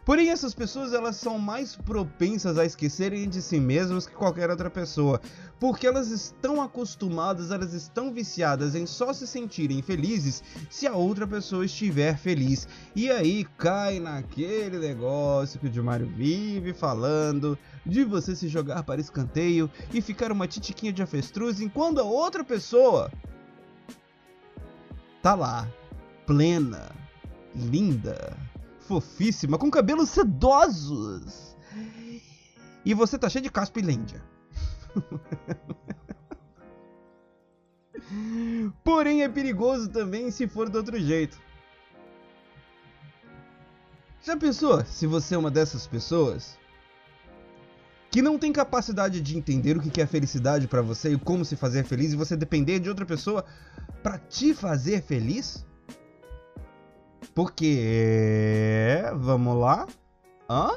Porém, 0.05 0.31
essas 0.31 0.55
pessoas 0.55 0.93
elas 0.93 1.17
são 1.17 1.39
mais 1.39 1.75
propensas 1.75 2.59
a 2.59 2.65
esquecerem 2.65 3.29
de 3.29 3.41
si 3.41 3.59
mesmas 3.59 4.07
que 4.07 4.15
qualquer 4.15 4.51
outra 4.51 4.69
pessoa, 4.69 5.21
porque 5.59 5.87
elas 5.87 6.11
estão 6.11 6.61
acostumadas, 6.61 7.51
elas 7.51 7.73
estão 7.73 8.13
viciadas 8.13 8.75
em 8.75 8.87
só 8.87 9.13
se 9.13 9.27
sentirem 9.27 9.81
felizes 9.81 10.43
se 10.69 10.87
a 10.87 10.95
outra 10.95 11.27
pessoa 11.27 11.65
estiver 11.65 12.19
feliz. 12.19 12.69
E 12.95 13.11
aí 13.11 13.47
cai 13.57 13.99
naquele 13.99 14.79
negócio 14.79 15.59
que 15.59 15.67
o 15.67 15.71
Dimário 15.71 16.07
vive 16.07 16.75
falando 16.75 17.59
de 17.85 18.05
você 18.05 18.37
se 18.37 18.49
jogar 18.49 18.83
para 18.83 19.01
escanteio 19.01 19.71
e 19.93 20.03
ficar 20.03 20.31
uma 20.31 20.47
titiquinha 20.47 20.93
de 20.93 21.03
avestruz 21.03 21.61
enquanto 21.61 21.99
a 21.99 22.05
outra 22.05 22.45
pessoa 22.45 23.11
tá 25.23 25.35
lá, 25.35 25.67
plena, 26.27 26.91
linda, 27.55 28.37
fofíssima, 28.87 29.59
com 29.59 29.71
cabelos 29.71 30.11
sedosos. 30.11 31.57
E 32.85 32.95
você 32.95 33.19
tá 33.19 33.29
cheio 33.29 33.43
de 33.43 33.51
caspa 33.51 33.81
e 33.81 33.83
lêndia. 33.83 34.23
Porém, 38.85 39.23
é 39.23 39.29
perigoso 39.29 39.89
também 39.89 40.31
se 40.31 40.47
for 40.47 40.69
do 40.69 40.79
outro 40.79 41.01
jeito. 41.01 41.39
Já 44.23 44.37
pensou 44.37 44.85
se 44.85 45.07
você 45.07 45.35
é 45.35 45.39
uma 45.39 45.51
dessas 45.51 45.87
pessoas 45.87 46.59
que 48.11 48.23
não 48.23 48.39
tem 48.39 48.53
capacidade 48.53 49.21
de 49.21 49.37
entender 49.37 49.77
o 49.77 49.81
que 49.81 50.01
é 50.01 50.07
felicidade 50.07 50.69
para 50.69 50.81
você 50.81 51.13
e 51.13 51.19
como 51.19 51.45
se 51.45 51.57
fazer 51.57 51.85
feliz 51.85 52.13
e 52.13 52.17
você 52.17 52.37
depender 52.37 52.79
de 52.79 52.89
outra 52.89 53.05
pessoa 53.05 53.45
para 54.03 54.19
te 54.19 54.55
fazer 54.55 55.03
feliz? 55.03 55.67
Porque, 57.33 59.03
vamos 59.17 59.57
lá, 59.57 59.87
hã? 60.49 60.71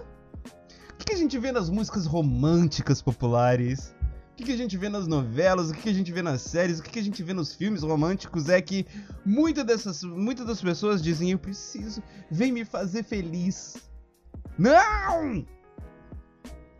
O 0.91 1.05
que 1.05 1.13
a 1.13 1.17
gente 1.17 1.37
vê 1.37 1.51
nas 1.51 1.69
músicas 1.69 2.05
românticas 2.05 3.01
populares? 3.01 3.95
O 4.39 4.43
que 4.43 4.51
a 4.51 4.57
gente 4.57 4.77
vê 4.77 4.87
nas 4.87 5.07
novelas? 5.07 5.71
O 5.71 5.73
que 5.73 5.89
a 5.89 5.93
gente 5.93 6.11
vê 6.11 6.21
nas 6.21 6.41
séries? 6.41 6.79
O 6.79 6.83
que 6.83 6.99
a 6.99 7.03
gente 7.03 7.23
vê 7.23 7.33
nos 7.33 7.55
filmes 7.55 7.81
românticos 7.81 8.49
é 8.49 8.61
que 8.61 8.85
muitas 9.25 9.65
dessas, 9.65 10.03
muitas 10.03 10.45
das 10.45 10.61
pessoas 10.61 11.01
dizem: 11.01 11.31
Eu 11.31 11.39
preciso, 11.39 12.03
vem 12.29 12.51
me 12.51 12.63
fazer 12.63 13.03
feliz. 13.03 13.77
Não! 14.57 15.45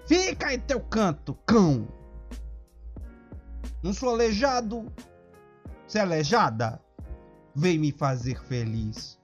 Fica 0.06 0.54
em 0.54 0.60
teu 0.60 0.80
canto, 0.80 1.34
cão. 1.46 1.88
Não 3.84 3.94
sou 3.94 4.10
aleijado. 4.10 4.86
Você 5.88 6.00
é 6.00 6.02
aleijada? 6.02 6.82
Vem 7.56 7.78
me 7.78 7.92
fazer 7.92 8.40
feliz. 8.44 9.20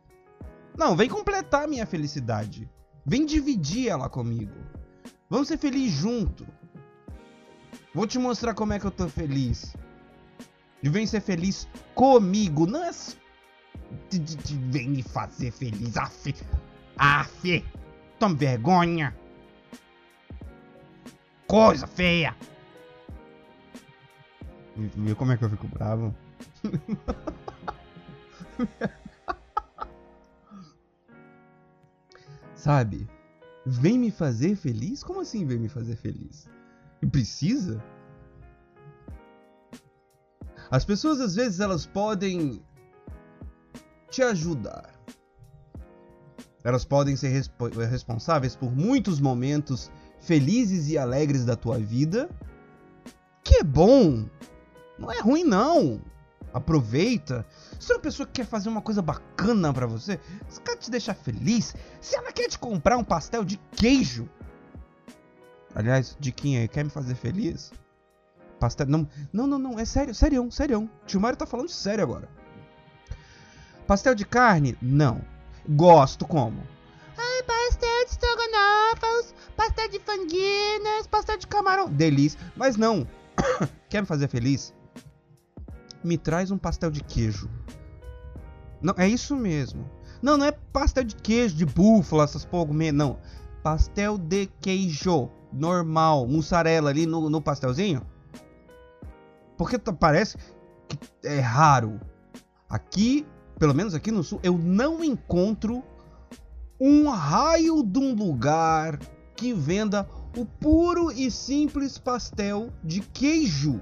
Não, 0.77 0.95
vem 0.95 1.09
completar 1.09 1.67
minha 1.67 1.85
felicidade. 1.85 2.69
Vem 3.05 3.25
dividir 3.25 3.89
ela 3.89 4.09
comigo. 4.09 4.55
Vamos 5.29 5.47
ser 5.47 5.57
felizes 5.57 5.91
junto. 5.91 6.47
Vou 7.93 8.07
te 8.07 8.17
mostrar 8.17 8.53
como 8.53 8.73
é 8.73 8.79
que 8.79 8.85
eu 8.85 8.91
tô 8.91 9.07
feliz. 9.07 9.75
E 10.81 10.89
vem 10.89 11.05
ser 11.05 11.21
feliz 11.21 11.67
comigo. 11.93 12.65
Não 12.65 12.83
é. 12.83 12.91
Vem 14.69 14.89
me 14.89 15.03
fazer 15.03 15.51
feliz. 15.51 15.95
Aff. 15.97 16.33
Aff. 16.97 17.65
Tome 18.19 18.35
vergonha 18.35 19.15
coisa 21.53 21.85
feia. 21.85 22.35
Viu 24.75 25.15
como 25.15 25.31
é 25.31 25.37
que 25.37 25.45
eu 25.45 25.49
fico 25.51 25.67
bravo? 25.67 26.15
Sabe? 32.63 33.05
Vem 33.65 33.99
me 33.99 34.09
fazer 34.09 34.55
feliz? 34.55 35.03
Como 35.03 35.19
assim 35.19 35.45
vem 35.45 35.59
me 35.59 35.67
fazer 35.67 35.97
feliz? 35.97 36.47
Precisa? 37.11 37.83
As 40.71 40.85
pessoas 40.85 41.19
às 41.19 41.35
vezes 41.35 41.59
elas 41.59 41.85
podem 41.85 42.63
te 44.09 44.23
ajudar. 44.23 44.97
Elas 46.63 46.85
podem 46.85 47.17
ser 47.17 47.27
resp 47.27 47.51
responsáveis 47.89 48.55
por 48.55 48.71
muitos 48.71 49.19
momentos 49.19 49.91
felizes 50.21 50.87
e 50.87 50.97
alegres 50.97 51.43
da 51.43 51.57
tua 51.57 51.77
vida, 51.77 52.29
que 53.43 53.55
é 53.57 53.63
bom. 53.63 54.25
Não 54.97 55.11
é 55.11 55.19
ruim 55.19 55.43
não. 55.43 56.01
Aproveita. 56.53 57.45
Se 57.79 57.91
uma 57.91 57.99
pessoa 57.99 58.27
que 58.27 58.33
quer 58.33 58.45
fazer 58.45 58.69
uma 58.69 58.81
coisa 58.81 59.01
bacana 59.01 59.73
para 59.73 59.87
você, 59.87 60.19
se 60.47 60.61
quer 60.61 60.77
te 60.77 60.91
deixar 60.91 61.15
feliz, 61.15 61.75
se 61.99 62.15
ela 62.15 62.31
quer 62.31 62.47
te 62.47 62.59
comprar 62.59 62.97
um 62.97 63.03
pastel 63.03 63.43
de 63.43 63.57
queijo. 63.75 64.29
Aliás, 65.73 66.15
Diquinha, 66.19 66.67
quer 66.67 66.83
me 66.83 66.91
fazer 66.91 67.15
feliz? 67.15 67.71
Pastel. 68.59 68.87
Não, 68.87 69.07
não, 69.31 69.47
não, 69.47 69.59
não. 69.59 69.79
É 69.79 69.85
sério, 69.85 70.13
sério, 70.13 70.49
sério. 70.51 70.89
Tio 71.05 71.19
Mário 71.19 71.37
tá 71.37 71.45
falando 71.45 71.69
sério 71.69 72.03
agora. 72.03 72.29
Pastel 73.87 74.15
de 74.15 74.25
carne? 74.25 74.77
Não. 74.81 75.21
Gosto 75.67 76.25
como? 76.25 76.63
Ai, 77.17 77.43
pastel 77.43 78.05
de 78.05 78.11
estrogonofe, 78.11 79.33
pastel 79.57 79.89
de 79.89 79.99
fanguinas, 79.99 81.07
pastel 81.07 81.37
de 81.37 81.47
camarão. 81.47 81.89
Delícia. 81.89 82.39
Mas 82.55 82.77
não. 82.77 83.07
Quer 83.89 84.01
me 84.01 84.07
fazer 84.07 84.27
feliz? 84.27 84.73
Me 86.03 86.17
traz 86.17 86.51
um 86.51 86.57
pastel 86.57 86.91
de 86.91 87.03
queijo. 87.03 87.49
Não, 88.81 88.93
é 88.97 89.07
isso 89.07 89.35
mesmo. 89.35 89.89
Não, 90.21 90.37
não 90.37 90.45
é 90.45 90.51
pastel 90.51 91.03
de 91.03 91.15
queijo, 91.15 91.55
de 91.55 91.65
búfala, 91.65 92.23
essas 92.23 92.45
porra, 92.45 92.91
não. 92.91 93.17
Pastel 93.61 94.17
de 94.17 94.47
queijo. 94.59 95.29
Normal. 95.51 96.27
Mussarela 96.27 96.89
ali 96.89 97.05
no, 97.05 97.29
no 97.29 97.41
pastelzinho. 97.41 98.05
Porque 99.57 99.77
parece 99.77 100.37
que 100.87 100.97
é 101.23 101.39
raro. 101.39 101.99
Aqui, 102.69 103.25
pelo 103.59 103.73
menos 103.73 103.93
aqui 103.93 104.11
no 104.11 104.23
sul, 104.23 104.39
eu 104.43 104.57
não 104.57 105.03
encontro 105.03 105.83
um 106.79 107.07
raio 107.09 107.83
de 107.83 107.99
um 107.99 108.13
lugar 108.13 108.99
que 109.35 109.53
venda 109.53 110.07
o 110.35 110.45
puro 110.45 111.11
e 111.11 111.29
simples 111.29 111.97
pastel 111.97 112.69
de 112.83 113.01
queijo. 113.01 113.79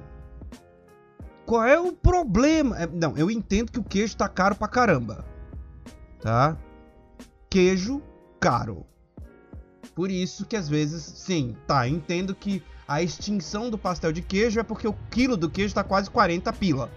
Qual 1.51 1.65
é 1.65 1.77
o 1.77 1.91
problema? 1.91 2.77
É, 2.77 2.87
não, 2.87 3.17
eu 3.17 3.29
entendo 3.29 3.73
que 3.73 3.79
o 3.79 3.83
queijo 3.83 4.15
tá 4.15 4.29
caro 4.29 4.55
pra 4.55 4.69
caramba. 4.69 5.25
Tá? 6.21 6.57
Queijo 7.49 8.01
caro. 8.39 8.85
Por 9.93 10.09
isso 10.09 10.45
que 10.45 10.55
às 10.55 10.69
vezes, 10.69 11.03
sim, 11.03 11.57
tá, 11.67 11.85
entendo 11.89 12.33
que 12.33 12.63
a 12.87 13.03
extinção 13.03 13.69
do 13.69 13.77
pastel 13.77 14.13
de 14.13 14.21
queijo 14.21 14.61
é 14.61 14.63
porque 14.63 14.87
o 14.87 14.95
quilo 15.09 15.35
do 15.35 15.49
queijo 15.49 15.75
tá 15.75 15.83
quase 15.83 16.09
40 16.09 16.53
pila. 16.53 16.89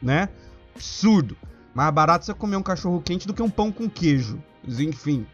Né? 0.00 0.28
Absurdo. 0.76 1.36
Mais 1.74 1.92
barato 1.92 2.24
você 2.24 2.32
comer 2.32 2.58
um 2.58 2.62
cachorro 2.62 3.02
quente 3.02 3.26
do 3.26 3.34
que 3.34 3.42
um 3.42 3.50
pão 3.50 3.72
com 3.72 3.90
queijo. 3.90 4.40
Enfim. 4.64 5.26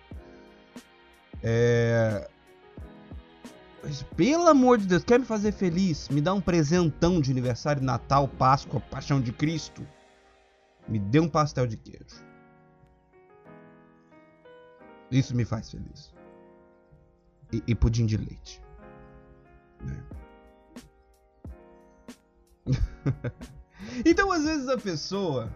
É... 1.43 2.27
Pelo 4.17 4.49
amor 4.49 4.79
de 4.79 4.87
Deus, 4.87 5.05
quer 5.05 5.19
me 5.19 5.25
fazer 5.25 5.53
feliz? 5.53 6.09
Me 6.09 6.21
dá 6.21 6.33
um 6.35 6.41
presentão 6.41 7.21
de 7.21 7.31
aniversário, 7.31 7.83
Natal, 7.83 8.27
Páscoa, 8.27 8.81
Paixão 8.81 9.21
de 9.21 9.33
Cristo. 9.33 9.87
Me 10.89 10.99
dê 10.99 11.21
um 11.21 11.29
pastel 11.29 11.67
de 11.67 11.77
queijo. 11.77 12.25
Isso 15.11 15.35
me 15.37 15.45
faz 15.45 15.71
feliz. 15.71 16.13
E, 17.53 17.63
e 17.67 17.75
pudim 17.75 18.07
de 18.07 18.17
leite. 18.17 18.63
Né? 19.81 20.05
então, 24.05 24.33
às 24.33 24.45
vezes 24.45 24.69
a 24.69 24.77
pessoa. 24.77 25.55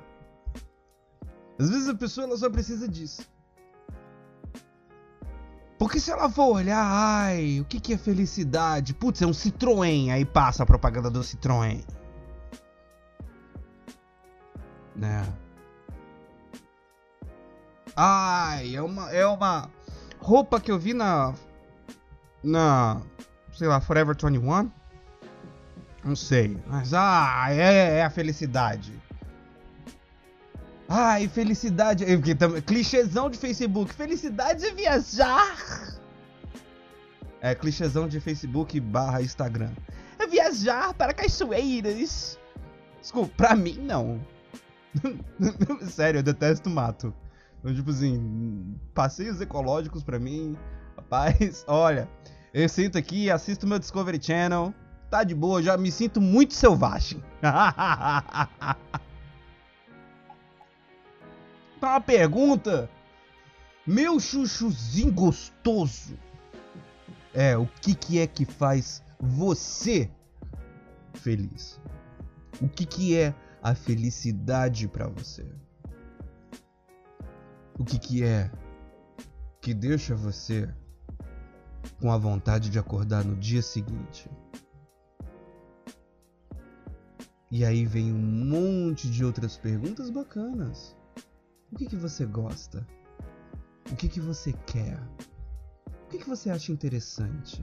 Às 1.59 1.69
vezes 1.69 1.88
a 1.88 1.95
pessoa 1.95 2.27
ela 2.27 2.37
só 2.37 2.49
precisa 2.49 2.88
disso. 2.88 3.29
Porque 5.90 5.98
se 5.98 6.12
ela 6.12 6.31
for 6.31 6.55
olhar, 6.55 6.81
ai, 6.81 7.59
o 7.59 7.64
que, 7.64 7.81
que 7.81 7.94
é 7.94 7.98
felicidade? 7.98 8.94
Putz, 8.94 9.22
é 9.22 9.26
um 9.26 9.33
Citroën. 9.33 10.12
Aí 10.12 10.24
passa 10.24 10.62
a 10.62 10.66
propaganda 10.66 11.11
do 11.11 11.18
Citroën. 11.18 11.85
Né? 14.94 15.26
Ai, 17.96 18.76
é 18.76 18.81
uma, 18.81 19.11
é 19.11 19.26
uma 19.26 19.68
roupa 20.20 20.61
que 20.61 20.70
eu 20.70 20.79
vi 20.79 20.94
na. 20.94 21.35
Na. 22.40 23.03
Sei 23.53 23.66
lá, 23.66 23.81
Forever 23.81 24.14
21? 24.14 24.70
Não 26.05 26.14
sei. 26.14 26.57
Mas, 26.68 26.94
ah, 26.94 27.46
é, 27.48 27.98
é 27.98 28.05
a 28.05 28.11
felicidade. 28.11 28.92
Ai, 30.92 31.29
felicidade. 31.29 32.05
Clichêzão 32.66 33.31
de 33.31 33.38
Facebook. 33.38 33.94
Felicidade 33.94 34.66
é 34.66 34.72
viajar. 34.72 35.96
É, 37.40 37.55
clichêzão 37.55 38.09
de 38.09 38.18
Facebook 38.18 38.81
barra 38.81 39.22
Instagram. 39.22 39.70
É 40.18 40.26
viajar 40.26 40.92
para 40.94 41.14
cachoeiras. 41.14 42.37
Desculpa, 43.00 43.33
pra 43.37 43.55
mim 43.55 43.79
não. 43.79 44.20
Sério, 45.87 46.18
eu 46.18 46.22
detesto 46.24 46.68
mato. 46.68 47.14
Então, 47.61 47.72
tipo 47.72 47.90
assim, 47.90 48.74
passeios 48.92 49.40
ecológicos 49.40 50.03
pra 50.03 50.18
mim. 50.18 50.57
Rapaz, 50.96 51.64
olha, 51.70 52.09
eu 52.53 52.68
sinto 52.68 52.98
aqui, 52.98 53.31
assisto 53.31 53.64
meu 53.64 53.79
Discovery 53.79 54.20
Channel. 54.20 54.74
Tá 55.09 55.22
de 55.22 55.37
boa, 55.37 55.62
já 55.62 55.76
me 55.76 55.92
sinto 55.92 56.20
muito 56.20 56.53
selvagem. 56.53 57.22
Tá 61.81 61.93
uma 61.93 62.01
pergunta. 62.01 62.90
Meu 63.87 64.21
chuchuzinho 64.21 65.11
gostoso. 65.11 66.16
É, 67.33 67.57
o 67.57 67.66
que, 67.66 67.95
que 67.95 68.19
é 68.19 68.27
que 68.27 68.45
faz 68.45 69.03
você 69.19 70.11
feliz? 71.14 71.81
O 72.61 72.69
que, 72.69 72.85
que 72.85 73.16
é 73.16 73.35
a 73.62 73.75
felicidade 73.75 74.87
para 74.87 75.09
você? 75.09 75.47
O 77.79 77.85
que, 77.85 77.99
que 77.99 78.23
é 78.23 78.51
que 79.61 79.73
deixa 79.73 80.14
você 80.14 80.69
com 81.99 82.12
a 82.12 82.19
vontade 82.19 82.69
de 82.69 82.79
acordar 82.79 83.25
no 83.25 83.37
dia 83.37 83.62
seguinte? 83.62 84.31
E 87.51 87.64
aí 87.64 87.87
vem 87.87 88.12
um 88.12 88.19
monte 88.19 89.11
de 89.11 89.25
outras 89.25 89.57
perguntas 89.57 90.11
bacanas. 90.11 90.99
O 91.72 91.76
que, 91.76 91.87
que 91.87 91.96
você 91.96 92.26
gosta? 92.26 92.87
O 93.90 93.96
que, 93.96 94.09
que 94.09 94.20
você 94.20 94.52
quer? 94.66 94.98
O 96.04 96.09
que, 96.09 96.18
que 96.18 96.28
você 96.28 96.50
acha 96.50 96.72
interessante? 96.72 97.62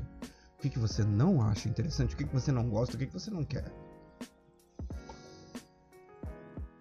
O 0.57 0.61
que, 0.61 0.69
que 0.69 0.79
você 0.79 1.03
não 1.03 1.41
acha 1.41 1.67
interessante? 1.67 2.15
O 2.15 2.17
que, 2.17 2.23
que 2.23 2.33
você 2.33 2.51
não 2.51 2.69
gosta? 2.69 2.95
O 2.95 2.97
que, 2.97 3.05
que 3.05 3.13
você 3.13 3.29
não 3.29 3.43
quer? 3.43 3.71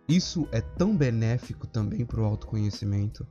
Isso 0.09 0.49
é 0.53 0.61
tão 0.61 0.97
benéfico 0.97 1.67
também 1.67 2.07
para 2.07 2.21
o 2.21 2.25
autoconhecimento. 2.25 3.27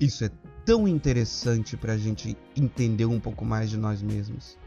Isso 0.00 0.24
é 0.24 0.30
tão 0.64 0.88
interessante 0.88 1.76
para 1.76 1.92
a 1.92 1.96
gente 1.96 2.36
entender 2.56 3.06
um 3.06 3.20
pouco 3.20 3.44
mais 3.44 3.70
de 3.70 3.76
nós 3.76 4.02
mesmos. 4.02 4.58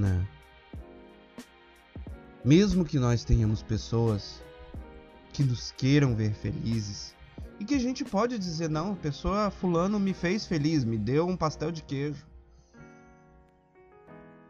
Né? 0.00 0.26
Mesmo 2.42 2.86
que 2.86 2.98
nós 2.98 3.22
tenhamos 3.22 3.62
pessoas 3.62 4.42
que 5.30 5.44
nos 5.44 5.72
queiram 5.72 6.16
ver 6.16 6.32
felizes 6.32 7.14
e 7.58 7.64
que 7.64 7.74
a 7.74 7.78
gente 7.78 8.02
pode 8.02 8.38
dizer 8.38 8.70
não, 8.70 8.92
a 8.92 8.96
pessoa 8.96 9.50
fulano 9.50 10.00
me 10.00 10.14
fez 10.14 10.46
feliz, 10.46 10.82
me 10.82 10.96
deu 10.96 11.28
um 11.28 11.36
pastel 11.36 11.70
de 11.70 11.82
queijo. 11.82 12.26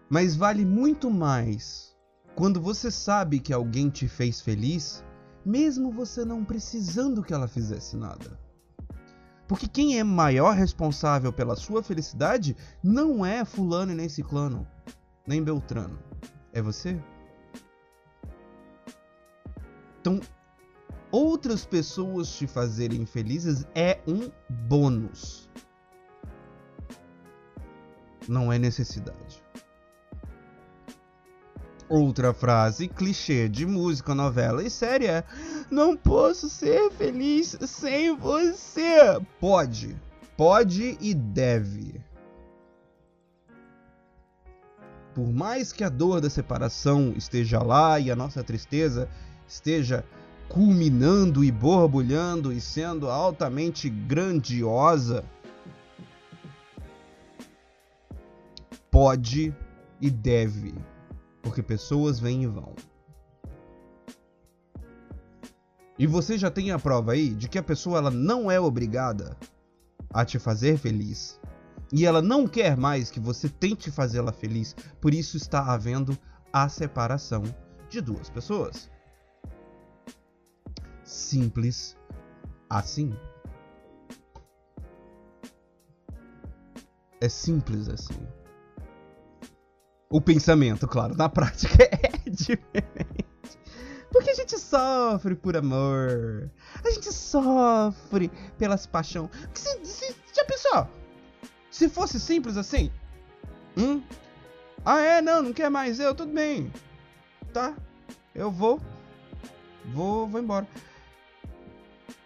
Mas 0.09 0.37
vale 0.37 0.65
muito 0.65 1.11
mais 1.11 1.97
quando 2.37 2.61
você 2.61 2.91
sabe 2.91 3.41
que 3.41 3.53
alguém 3.53 3.91
te 3.91 4.07
fez 4.07 4.41
feliz, 4.41 5.05
mesmo 5.45 5.91
você 5.91 6.25
não 6.25 6.45
precisando 6.45 7.25
que 7.25 7.35
ela 7.35 7.49
fizesse 7.49 7.97
nada. 7.97 8.39
Porque 9.49 9.67
quem 9.67 9.99
é 9.99 10.05
maior 10.05 10.55
responsável 10.55 11.33
pela 11.33 11.57
sua 11.57 11.83
felicidade 11.83 12.57
não 12.81 13.27
é 13.27 13.45
fulano 13.45 13.91
e 13.91 13.97
nem 13.97 14.09
ciclano, 14.09 14.65
nem 15.31 15.45
beltrano. 15.45 15.97
É 16.53 16.61
você. 16.61 17.01
Então, 20.01 20.19
outras 21.13 21.65
pessoas 21.65 22.29
te 22.37 22.49
fazerem 22.49 23.07
felizes 23.07 23.65
é 23.73 24.01
um 24.09 24.29
bônus. 24.49 25.49
Não 28.27 28.53
é 28.53 28.59
necessidade. 28.59 29.41
Outra 31.89 32.35
frase 32.35 32.89
clichê 32.89 33.49
de 33.49 33.65
música, 33.65 34.15
novela 34.17 34.65
e 34.65 34.71
série 34.71 35.07
é: 35.07 35.25
Não 35.71 35.97
posso 35.97 36.49
ser 36.49 36.91
feliz 36.91 37.57
sem 37.67 38.17
você. 38.17 39.21
Pode, 39.39 39.97
pode 40.37 40.99
e 41.01 41.15
deve. 41.15 42.10
Por 45.15 45.33
mais 45.33 45.73
que 45.73 45.83
a 45.83 45.89
dor 45.89 46.21
da 46.21 46.31
separação 46.31 47.13
esteja 47.17 47.63
lá 47.63 47.99
e 47.99 48.11
a 48.11 48.17
nossa 48.17 48.45
tristeza 48.45 49.09
esteja 49.47 50.05
culminando 50.49 51.45
e 51.45 51.51
borbulhando 51.51 52.53
e 52.53 52.61
sendo 52.61 53.09
altamente 53.09 53.89
grandiosa, 53.89 55.25
pode 58.91 59.55
e 60.01 60.11
deve 60.11 60.75
porque 61.43 61.63
pessoas 61.63 62.21
vêm 62.21 62.45
e 62.45 62.47
vão. 62.47 62.75
E 65.99 66.07
você 66.07 66.39
já 66.39 66.51
tem 66.51 66.71
a 66.71 66.79
prova 66.79 67.13
aí 67.13 67.31
de 67.31 67.49
que 67.49 67.59
a 67.59 67.63
pessoa 67.63 67.99
ela 67.99 68.11
não 68.11 68.51
é 68.51 68.61
obrigada 68.61 69.37
a 70.13 70.25
te 70.25 70.39
fazer 70.39 70.79
feliz. 70.79 71.40
E 71.93 72.07
ela 72.07 72.23
não 72.23 72.47
quer 72.47 72.77
mais 72.77 73.11
que 73.11 73.19
você 73.19 73.49
tente 73.49 73.91
fazê-la 73.91 74.33
feliz. 74.33 74.75
Por 75.01 75.13
isso 75.13 75.37
está 75.37 75.73
havendo 75.73 76.17
a 76.53 76.69
separação 76.69 77.43
de 77.89 78.01
duas 78.01 78.31
pessoas. 78.31 78.91
Simples 81.05 81.97
assim. 82.69 83.13
É 87.21 87.29
simples 87.29 87.89
assim. 87.89 88.27
O 90.09 90.21
pensamento, 90.21 90.89
claro, 90.89 91.17
na 91.17 91.29
prática 91.29 91.77
é 91.91 92.31
diferente. 92.31 93.31
Porque 94.11 94.31
a 94.31 94.35
gente 94.35 94.59
sofre 94.59 95.37
por 95.37 95.57
amor. 95.57 96.51
A 96.85 96.91
gente 96.91 97.13
sofre 97.13 98.29
pelas 98.59 98.87
paixões. 98.87 99.31
Se, 99.55 99.85
se, 99.85 100.13
pensou? 100.13 100.20
Se 101.81 101.89
fosse 101.89 102.21
simples 102.21 102.59
assim? 102.59 102.91
Hum? 103.75 104.03
Ah, 104.85 105.01
é? 105.01 105.23
Não, 105.23 105.43
não 105.43 105.51
quer 105.51 105.71
mais 105.71 105.99
eu? 105.99 106.15
Tudo 106.15 106.31
bem. 106.31 106.71
Tá. 107.55 107.75
Eu 108.35 108.51
vou. 108.51 108.79
Vou, 109.87 110.29
vou 110.29 110.39
embora. 110.43 110.69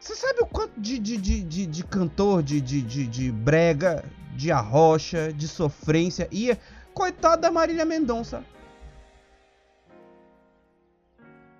Você 0.01 0.17
sabe 0.17 0.41
o 0.41 0.47
quanto 0.47 0.73
de, 0.81 0.99
de, 0.99 1.17
de, 1.17 1.41
de, 1.45 1.67
de 1.67 1.85
cantor, 1.85 2.43
de, 2.43 2.61
de, 2.61 2.83
de, 2.83 3.07
de 3.07 3.31
brega, 3.31 4.05
de 4.35 4.51
arrocha, 4.51 5.33
de 5.33 5.47
sofrência 5.47 6.27
ia 6.33 6.59
Coitada 6.93 7.43
da 7.43 7.51
Marília 7.53 7.85
Mendonça. 7.85 8.45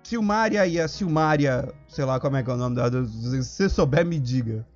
Silmária 0.03 0.67
e 0.67 0.81
a 0.81 0.89
Silmária, 0.89 1.73
sei 1.87 2.03
lá 2.03 2.19
como 2.19 2.35
é 2.35 2.43
que 2.43 2.49
é 2.49 2.53
o 2.55 2.57
nome 2.57 2.75
dela, 2.75 3.07
se 3.07 3.41
você 3.41 3.69
souber 3.69 4.05
me 4.05 4.19
diga. 4.19 4.67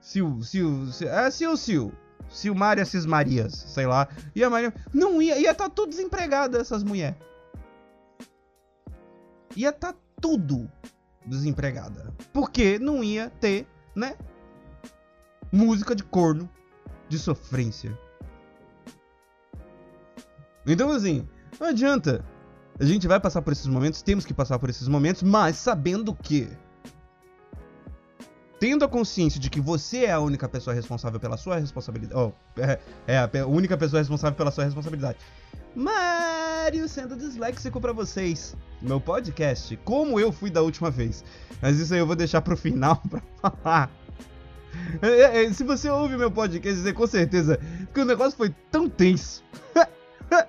Sil, 0.00 0.40
Sil, 0.40 0.88
Sil 0.88 1.12
é 1.12 1.30
Sil, 1.30 1.52
Sil. 1.60 1.92
Silmária 2.28 2.84
Cismarias, 2.84 3.52
sei 3.52 3.86
lá. 3.86 4.08
E 4.34 4.42
a 4.42 4.50
Maria 4.50 4.72
não 4.92 5.20
ia, 5.20 5.38
ia 5.38 5.52
estar 5.52 5.68
tá 5.68 5.70
tudo 5.70 5.90
desempregada 5.90 6.58
essas 6.58 6.82
mulheres. 6.82 7.16
Ia 9.54 9.70
estar 9.70 9.92
tá 9.92 9.98
tudo 10.20 10.70
desempregada. 11.24 12.12
Porque 12.32 12.78
não 12.78 13.02
ia 13.02 13.30
ter, 13.30 13.66
né? 13.94 14.16
Música 15.50 15.94
de 15.94 16.02
corno, 16.02 16.48
de 17.08 17.18
sofrência. 17.18 17.98
Então, 20.66 20.90
assim, 20.90 21.26
não 21.60 21.68
adianta. 21.68 22.24
A 22.78 22.84
gente 22.84 23.08
vai 23.08 23.18
passar 23.18 23.40
por 23.40 23.52
esses 23.52 23.66
momentos, 23.66 24.02
temos 24.02 24.26
que 24.26 24.34
passar 24.34 24.58
por 24.58 24.68
esses 24.68 24.86
momentos, 24.88 25.22
mas 25.22 25.56
sabendo 25.56 26.14
que. 26.14 26.48
Tendo 28.58 28.84
a 28.84 28.88
consciência 28.88 29.38
de 29.38 29.50
que 29.50 29.60
você 29.60 30.06
é 30.06 30.12
a 30.12 30.20
única 30.20 30.48
pessoa 30.48 30.74
responsável 30.74 31.20
pela 31.20 31.36
sua 31.36 31.58
responsabilidade. 31.58 32.18
Oh, 32.18 32.32
é, 32.60 32.78
é 33.06 33.18
a 33.18 33.46
única 33.46 33.76
pessoa 33.76 34.00
responsável 34.00 34.36
pela 34.36 34.50
sua 34.50 34.64
responsabilidade. 34.64 35.18
Mário 35.74 36.88
sendo 36.88 37.16
disléxico 37.16 37.80
para 37.80 37.92
vocês. 37.92 38.56
Meu 38.80 38.98
podcast, 38.98 39.76
como 39.84 40.18
eu 40.18 40.32
fui 40.32 40.50
da 40.50 40.62
última 40.62 40.90
vez. 40.90 41.22
Mas 41.60 41.78
isso 41.78 41.92
aí 41.92 42.00
eu 42.00 42.06
vou 42.06 42.16
deixar 42.16 42.40
pro 42.40 42.56
final 42.56 43.02
pra 43.10 43.22
falar. 43.42 43.90
É, 45.02 45.08
é, 45.08 45.44
é 45.44 45.52
se 45.52 45.64
você 45.64 45.90
ouve 45.90 46.16
meu 46.16 46.30
podcast, 46.30 46.92
com 46.94 47.06
certeza 47.06 47.60
que 47.92 48.00
o 48.00 48.04
negócio 48.04 48.36
foi 48.36 48.54
tão 48.70 48.88
tenso. 48.88 49.44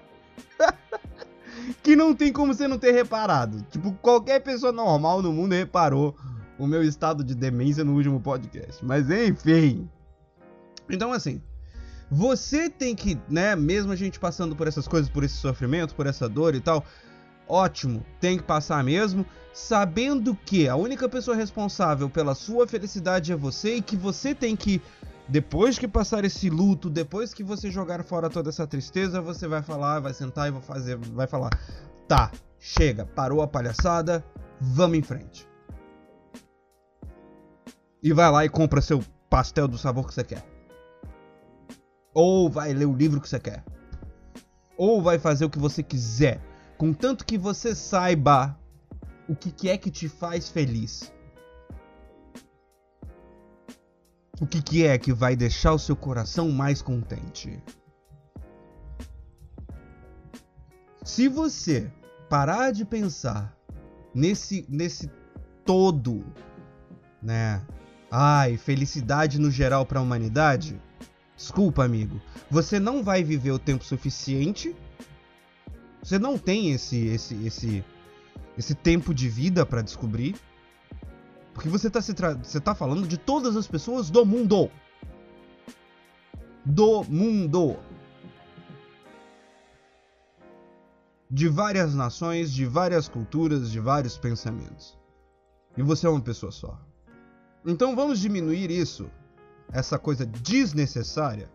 que 1.84 1.96
não 1.96 2.15
tem 2.15 2.32
como 2.32 2.54
você 2.54 2.67
não 2.67 2.78
ter 2.78 2.91
reparado. 2.91 3.62
Tipo, 3.70 3.91
qualquer 4.02 4.41
pessoa 4.41 4.72
normal 4.72 5.22
no 5.22 5.34
mundo 5.34 5.54
reparou 5.54 6.15
o 6.58 6.67
meu 6.67 6.84
estado 6.84 7.24
de 7.24 7.36
demência 7.36 7.84
no 7.84 7.93
último 7.93 8.20
podcast. 8.20 8.84
Mas 8.84 9.10
enfim. 9.10 9.89
Então, 10.89 11.12
assim, 11.12 11.41
você 12.10 12.70
tem 12.70 12.96
que, 12.96 13.20
né, 13.30 13.56
mesmo 13.56 13.91
a 13.91 13.96
gente 13.96 14.20
passando 14.20 14.56
por 14.56 14.67
essas 14.67 14.88
coisas, 14.88 15.10
por 15.10 15.24
esse 15.24 15.36
sofrimento, 15.36 15.93
por 15.93 16.08
essa 16.08 16.30
dor 16.30 16.56
e 16.56 16.62
tal, 16.62 16.84
ótimo, 17.48 18.06
tem 18.20 18.38
que 18.38 18.43
passar 18.43 18.84
mesmo, 18.84 19.26
sabendo 19.54 20.36
que 20.46 20.70
a 20.70 20.76
única 20.76 21.10
pessoa 21.10 21.36
responsável 21.36 22.10
pela 22.10 22.34
sua 22.34 22.67
felicidade 22.67 23.32
é 23.32 23.36
você 23.36 23.76
e 23.76 23.82
que 23.82 23.96
você 23.96 24.34
tem 24.34 24.56
que 24.56 24.82
depois 25.28 25.78
que 25.78 25.88
passar 25.88 26.24
esse 26.24 26.50
luto, 26.50 26.89
depois 26.89 27.34
que 27.34 27.43
você 27.43 27.70
jogar 27.70 28.02
fora 28.04 28.29
toda 28.29 28.50
essa 28.50 28.65
tristeza, 28.65 29.21
você 29.21 29.48
vai 29.48 29.62
falar, 29.62 30.00
vai 30.00 30.13
sentar 30.13 30.48
e 30.48 30.52
vai 30.52 30.62
fazer, 30.62 30.98
vai 30.98 31.27
falar: 31.27 31.50
"Tá, 32.08 32.31
chega, 32.58 33.06
parou 33.06 33.42
a 33.42 33.48
palhaçada, 33.48 34.23
vamos 34.62 34.98
em 34.98 35.02
frente". 35.02 35.46
E 38.02 38.13
vai 38.13 38.31
lá 38.31 38.45
e 38.45 38.50
compra 38.50 38.81
seu 38.81 39.04
pastel 39.29 39.67
do 39.67 39.77
sabor 39.77 40.08
que 40.08 40.13
você 40.13 40.23
quer. 40.23 40.45
Ou 42.13 42.50
vai 42.50 42.73
ler 42.73 42.85
o 42.85 42.95
livro 42.95 43.19
que 43.19 43.29
você 43.29 43.39
quer. 43.39 43.63
Ou 44.77 45.02
vai 45.02 45.17
fazer 45.17 45.45
o 45.45 45.50
que 45.50 45.58
você 45.58 45.81
quiser, 45.81 46.39
contanto 46.77 47.25
que 47.25 47.37
você 47.37 47.73
saiba 47.73 48.58
o 49.27 49.35
que 49.35 49.69
é 49.69 49.77
que 49.77 49.89
te 49.89 50.08
faz 50.08 50.50
feliz. 50.50 51.12
O 54.39 54.45
que, 54.45 54.62
que 54.62 54.85
é 54.85 54.98
que 55.00 55.12
vai 55.12 55.35
deixar 55.35 55.73
o 55.73 55.79
seu 55.79 55.95
coração 55.95 56.52
mais 56.52 56.81
contente? 56.81 57.62
Se 61.04 61.27
você 61.27 61.91
parar 62.29 62.71
de 62.71 62.85
pensar 62.85 63.58
nesse 64.13 64.65
nesse 64.69 65.10
todo, 65.65 66.23
né? 67.21 67.65
Ai, 68.10 68.58
felicidade 68.58 69.39
no 69.39 69.51
geral 69.51 69.85
para 69.85 69.99
a 69.99 70.01
humanidade. 70.01 70.79
Desculpa, 71.35 71.83
amigo. 71.83 72.21
Você 72.49 72.79
não 72.79 73.03
vai 73.03 73.23
viver 73.23 73.51
o 73.51 73.60
tempo 73.60 73.83
suficiente 73.83 74.75
Você 76.01 76.17
não 76.17 76.37
tem 76.37 76.71
esse 76.71 76.97
esse 77.08 77.35
esse 77.45 77.85
esse 78.58 78.73
tempo 78.73 79.13
de 79.13 79.29
vida 79.29 79.65
para 79.65 79.81
descobrir. 79.81 80.35
Porque 81.53 81.69
você 81.69 81.89
tá, 81.89 82.01
se 82.01 82.13
você 82.13 82.60
tá 82.60 82.73
falando 82.73 83.08
de 83.08 83.17
todas 83.17 83.55
as 83.55 83.67
pessoas 83.67 84.10
do 84.10 84.25
mundo. 84.25 84.71
Do 86.65 87.03
mundo. 87.03 87.77
De 91.29 91.47
várias 91.49 91.93
nações, 91.93 92.51
de 92.51 92.65
várias 92.65 93.10
culturas, 93.10 93.69
de 93.69 93.79
vários 93.79 94.17
pensamentos. 94.17 94.97
E 95.75 95.83
você 95.83 96.08
é 96.08 96.10
uma 96.10 96.21
pessoa 96.21 96.51
só. 96.51 96.79
Então 97.68 97.98
vamos 97.98 98.22
diminuir 98.22 98.72
isso, 98.72 99.12
essa 99.74 100.00
coisa 100.00 100.26
desnecessária, 100.26 101.52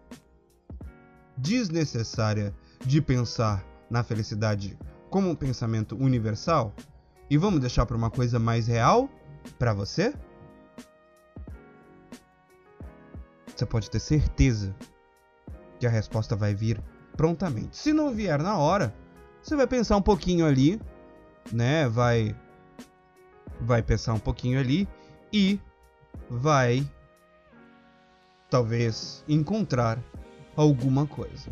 desnecessária 1.35 2.55
de 2.85 3.01
pensar 3.01 3.65
na 3.89 4.05
felicidade 4.05 4.79
como 5.09 5.31
um 5.31 5.35
pensamento 5.35 5.97
universal 5.97 6.75
e 7.31 7.39
vamos 7.39 7.61
deixar 7.61 7.87
para 7.87 7.97
uma 7.97 8.11
coisa 8.11 8.39
mais 8.39 8.67
real 8.67 9.09
para 9.59 9.73
você? 9.73 10.13
Você 13.57 13.65
pode 13.65 13.91
ter 13.91 14.01
certeza 14.01 14.77
que 15.81 15.87
a 15.87 15.91
resposta 15.91 16.37
vai 16.37 16.55
vir 16.55 16.79
prontamente. 17.17 17.75
Se 17.75 17.95
não 17.95 18.13
vier 18.13 18.39
na 18.43 18.59
hora, 18.59 18.95
você 19.43 19.57
vai 19.57 19.67
pensar 19.67 19.97
um 19.97 20.03
pouquinho 20.03 20.45
ali, 20.45 20.79
né? 21.51 21.89
Vai 21.89 22.37
vai 23.63 23.83
pensar 23.83 24.13
um 24.13 24.19
pouquinho 24.19 24.59
ali 24.61 24.87
e 25.33 25.59
vai 26.29 26.89
talvez 28.51 29.25
encontrar 29.29 29.99
alguma 30.55 31.07
coisa. 31.07 31.51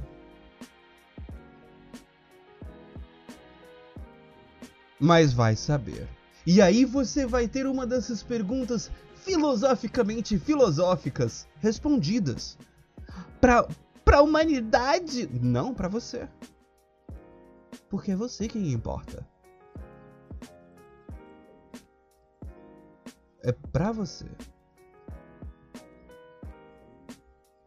Mas 4.99 5.33
vai 5.33 5.57
saber. 5.57 6.07
E 6.47 6.61
aí 6.61 6.85
você 6.85 7.27
vai 7.27 7.49
ter 7.49 7.67
uma 7.67 7.87
dessas 7.87 8.23
perguntas 8.23 8.91
filosoficamente 9.15 10.39
filosóficas 10.39 11.47
respondidas. 11.59 12.59
Pra, 13.41 13.67
pra 14.05 14.23
humanidade? 14.23 15.29
Não 15.33 15.73
para 15.73 15.89
você. 15.89 16.29
Porque 17.89 18.13
é 18.13 18.17
você 18.17 18.47
quem 18.47 18.73
importa. 18.73 19.27
É 23.43 23.53
pra 23.53 23.93
você. 23.93 24.27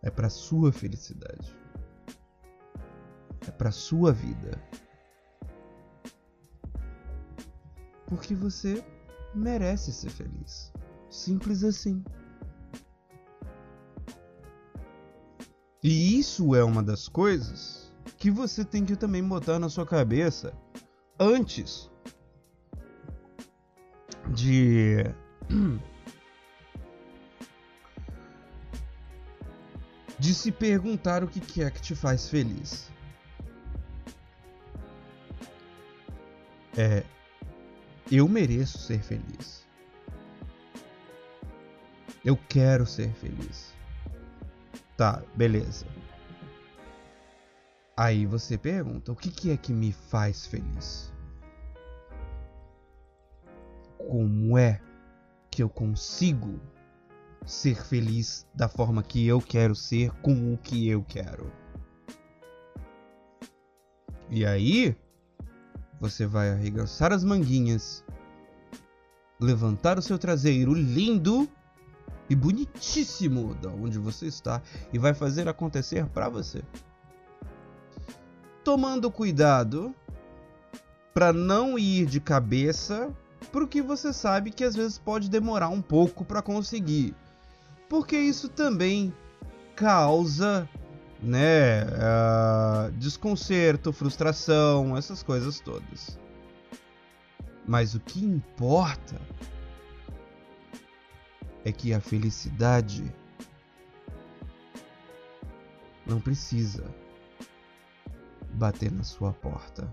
É 0.02 0.10
pra 0.10 0.30
sua 0.30 0.72
felicidade. 0.72 1.56
É 3.48 3.52
pra 3.52 3.72
sua 3.72 4.12
vida. 4.12 4.62
Porque 8.08 8.36
você 8.36 8.84
merece 9.34 9.92
ser 9.92 10.10
feliz. 10.10 10.72
Simples 11.10 11.64
assim. 11.64 12.04
E 15.82 16.18
isso 16.18 16.56
é 16.56 16.64
uma 16.64 16.82
das 16.82 17.08
coisas 17.08 17.92
que 18.18 18.32
você 18.32 18.64
tem 18.64 18.86
que 18.86 18.96
também 18.96 19.22
botar 19.28 19.60
na 19.60 19.68
sua 19.68 19.86
cabeça 19.86 20.54
antes 21.20 21.92
de 24.34 25.04
de 30.20 30.34
se 30.34 30.52
perguntar 30.52 31.24
o 31.24 31.28
que 31.28 31.62
é 31.62 31.70
que 31.70 31.82
te 31.82 31.96
faz 31.96 32.30
feliz. 32.30 32.92
É, 36.78 37.04
eu 38.12 38.28
mereço 38.28 38.78
ser 38.80 39.02
feliz. 39.02 39.68
Eu 42.24 42.38
quero 42.48 42.86
ser 42.86 43.12
feliz. 43.14 43.74
Tá, 44.96 45.22
beleza. 45.36 45.86
Aí 47.96 48.26
você 48.26 48.58
pergunta: 48.58 49.12
o 49.12 49.16
que, 49.16 49.30
que 49.30 49.52
é 49.52 49.58
que 49.58 49.74
me 49.74 49.92
faz 49.92 50.48
feliz? 50.48 51.12
Como 53.98 54.58
é 54.58 54.82
que 55.54 55.62
eu 55.62 55.70
consigo 55.70 56.60
ser 57.46 57.76
feliz 57.76 58.48
da 58.56 58.68
forma 58.68 59.04
que 59.04 59.28
eu 59.28 59.40
quero 59.40 59.76
ser, 59.76 60.10
com 60.22 60.52
o 60.52 60.58
que 60.58 60.90
eu 60.90 61.04
quero? 61.04 61.52
E 64.32 64.44
aí, 64.48 64.98
você 66.02 66.26
vai 66.26 66.50
arregaçar 66.50 67.14
as 67.14 67.24
manguinhas, 67.24 68.04
levantar 69.40 70.00
o 70.00 70.02
seu 70.02 70.18
traseiro 70.18 70.74
lindo 70.74 71.48
e 72.28 72.36
bonitíssimo 72.36 73.54
da 73.56 73.70
onde 73.70 74.00
você 74.00 74.26
está 74.26 74.60
e 74.92 74.98
vai 74.98 75.14
fazer 75.14 75.48
acontecer 75.48 76.08
para 76.08 76.30
você. 76.30 76.64
Tomando 78.64 79.12
cuidado 79.12 79.94
para 81.14 81.32
não 81.32 81.78
ir 81.78 82.08
de 82.08 82.20
cabeça 82.20 83.16
porque 83.52 83.82
você 83.82 84.14
sabe 84.14 84.52
que 84.52 84.64
às 84.64 84.76
vezes 84.76 84.98
pode 84.98 85.30
demorar 85.30 85.70
um 85.70 85.82
pouco 85.82 86.24
para 86.26 86.42
conseguir. 86.42 87.16
Porque 87.88 88.18
isso 88.18 88.50
também 88.50 89.14
causa 89.76 90.68
né, 91.22 91.84
uh, 91.84 92.92
desconcerto, 92.94 93.94
frustração, 93.94 94.98
essas 94.98 95.24
coisas 95.24 95.60
todas. 95.60 96.20
Mas 97.66 97.96
o 97.96 98.00
que 98.00 98.24
importa 98.24 99.20
é 101.64 101.72
que 101.72 101.94
a 101.94 102.02
felicidade 102.02 103.10
não 106.06 106.20
precisa 106.20 106.84
bater 108.54 108.92
na 108.92 109.04
sua 109.04 109.32
porta. 109.32 109.90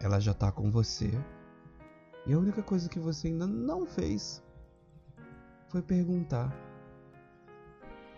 Ela 0.00 0.20
já 0.20 0.34
tá 0.34 0.52
com 0.52 0.70
você. 0.70 1.10
E 2.26 2.32
a 2.32 2.38
única 2.38 2.62
coisa 2.62 2.88
que 2.88 2.98
você 2.98 3.28
ainda 3.28 3.46
não 3.46 3.86
fez 3.86 4.42
foi 5.68 5.82
perguntar 5.82 6.52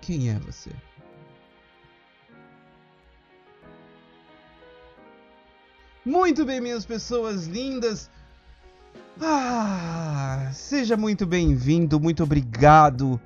quem 0.00 0.30
é 0.30 0.38
você? 0.38 0.70
Muito 6.04 6.44
bem, 6.44 6.60
minhas 6.60 6.86
pessoas 6.86 7.46
lindas. 7.46 8.10
Ah, 9.20 10.50
seja 10.54 10.96
muito 10.96 11.26
bem-vindo, 11.26 12.00
muito 12.00 12.22
obrigado 12.22 13.20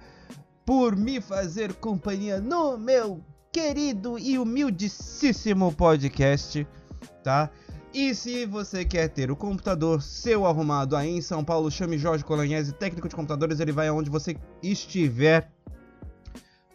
por 0.64 0.96
me 0.96 1.20
fazer 1.20 1.74
companhia 1.74 2.40
no 2.40 2.78
meu 2.78 3.22
querido 3.52 4.18
e 4.18 4.38
humildíssimo 4.38 5.72
podcast, 5.72 6.66
tá? 7.22 7.50
E 7.94 8.14
se 8.14 8.46
você 8.46 8.84
quer 8.84 9.08
ter 9.08 9.30
o 9.30 9.36
computador 9.36 10.00
seu 10.00 10.46
arrumado 10.46 10.96
aí 10.96 11.10
em 11.10 11.20
São 11.20 11.44
Paulo, 11.44 11.70
chame 11.70 11.98
Jorge 11.98 12.24
Colagnese, 12.24 12.72
técnico 12.72 13.08
de 13.08 13.14
computadores, 13.14 13.60
ele 13.60 13.72
vai 13.72 13.88
aonde 13.88 14.08
você 14.08 14.36
estiver 14.62 15.52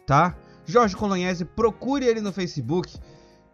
tá? 0.08 0.34
Jorge 0.64 0.96
Colognese, 0.96 1.44
procure 1.44 2.06
ele 2.06 2.22
no 2.22 2.32
Facebook, 2.32 2.98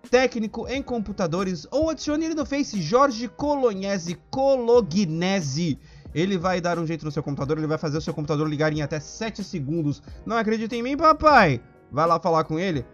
técnico 0.08 0.68
em 0.68 0.80
computadores, 0.80 1.66
ou 1.68 1.90
adicione 1.90 2.26
ele 2.26 2.34
no 2.34 2.46
Face, 2.46 2.80
Jorge 2.80 3.26
Colognese, 3.28 4.16
Colognese. 4.30 5.78
Ele 6.14 6.38
vai 6.38 6.60
dar 6.60 6.78
um 6.78 6.86
jeito 6.86 7.04
no 7.04 7.10
seu 7.10 7.24
computador, 7.24 7.58
ele 7.58 7.66
vai 7.66 7.76
fazer 7.76 7.98
o 7.98 8.00
seu 8.00 8.14
computador 8.14 8.48
ligar 8.48 8.72
em 8.72 8.82
até 8.82 9.00
7 9.00 9.42
segundos. 9.42 10.00
Não 10.24 10.36
acredita 10.36 10.76
em 10.76 10.82
mim, 10.82 10.96
papai? 10.96 11.60
Vai 11.90 12.06
lá 12.06 12.20
falar 12.20 12.44
com 12.44 12.56
ele. 12.56 12.86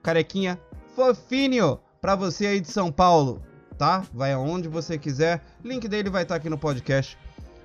Carequinha 0.00 0.60
fofinho 0.94 1.80
pra 2.00 2.14
você 2.14 2.46
aí 2.46 2.60
de 2.60 2.70
São 2.70 2.92
Paulo, 2.92 3.42
tá? 3.78 4.02
Vai 4.12 4.32
aonde 4.32 4.68
você 4.68 4.98
quiser. 4.98 5.40
Link 5.64 5.88
dele 5.88 6.10
vai 6.10 6.24
estar 6.24 6.34
tá 6.34 6.38
aqui 6.38 6.50
no 6.50 6.58
podcast 6.58 7.16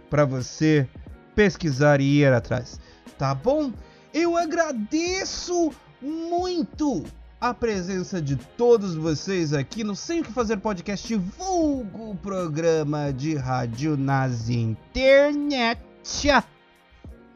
para 0.09 0.23
você 0.23 0.87
pesquisar 1.35 1.99
e 1.99 2.19
ir 2.19 2.31
atrás. 2.31 2.79
Tá 3.17 3.33
bom? 3.33 3.71
Eu 4.13 4.37
agradeço 4.37 5.71
muito 5.99 7.03
a 7.41 7.53
presença 7.53 8.21
de 8.21 8.35
todos 8.35 8.95
vocês 8.95 9.53
aqui 9.53 9.83
no 9.83 9.95
Sem 9.95 10.21
O 10.21 10.23
Que 10.23 10.31
Fazer 10.31 10.57
Podcast, 10.57 11.15
vulgo 11.15 12.15
programa 12.17 13.11
de 13.11 13.35
rádio 13.35 13.97
nas 13.97 14.49
internet, 14.49 15.81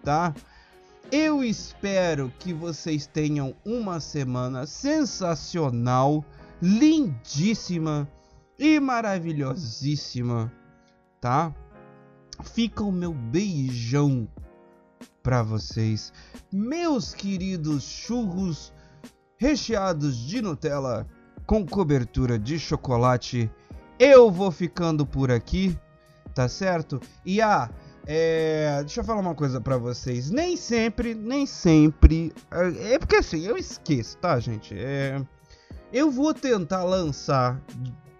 tá? 0.04 0.34
Eu 1.12 1.44
espero 1.44 2.32
que 2.40 2.54
vocês 2.54 3.08
tenham 3.08 3.56
uma 3.66 4.00
semana 4.00 4.66
sensacional, 4.66 6.24
lindíssima 6.62 8.08
e 8.58 8.80
maravilhosíssima, 8.80 10.52
tá? 11.22 11.54
Fica 12.44 12.84
o 12.84 12.92
meu 12.92 13.14
beijão 13.14 14.28
para 15.22 15.44
vocês, 15.44 16.14
meus 16.52 17.14
queridos 17.14 17.84
churros 17.84 18.74
recheados 19.38 20.18
de 20.18 20.42
Nutella 20.42 21.08
com 21.46 21.66
cobertura 21.66 22.38
de 22.38 22.60
chocolate. 22.60 23.50
Eu 24.00 24.32
vou 24.32 24.52
ficando 24.52 25.06
por 25.06 25.32
aqui, 25.32 25.78
tá 26.34 26.48
certo? 26.48 27.02
E 27.26 27.42
ah, 27.42 27.70
é, 28.06 28.78
deixa 28.80 29.02
eu 29.02 29.04
falar 29.04 29.20
uma 29.20 29.36
coisa 29.36 29.60
para 29.60 29.78
vocês. 29.78 30.30
Nem 30.30 30.56
sempre, 30.56 31.14
nem 31.14 31.46
sempre. 31.46 32.34
É, 32.52 32.94
é 32.94 33.00
porque 33.00 33.18
assim, 33.18 33.46
eu 33.46 33.58
esqueço, 33.58 34.18
tá, 34.18 34.40
gente? 34.40 34.74
É, 34.78 35.22
eu 35.92 36.10
vou 36.10 36.34
tentar 36.34 36.84
lançar, 36.84 37.62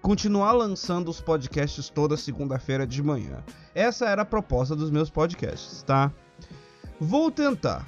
continuar 0.08 0.54
lançando 0.54 1.10
os 1.10 1.20
podcasts 1.20 1.90
toda 1.90 2.16
segunda-feira 2.16 2.88
de 2.88 3.04
manhã. 3.04 3.44
Essa 3.76 4.06
era 4.06 4.22
a 4.22 4.26
proposta 4.26 4.74
dos 4.74 4.90
meus 4.90 5.10
podcasts, 5.10 5.84
tá? 5.84 6.14
Vou 6.98 7.30
tentar. 7.30 7.86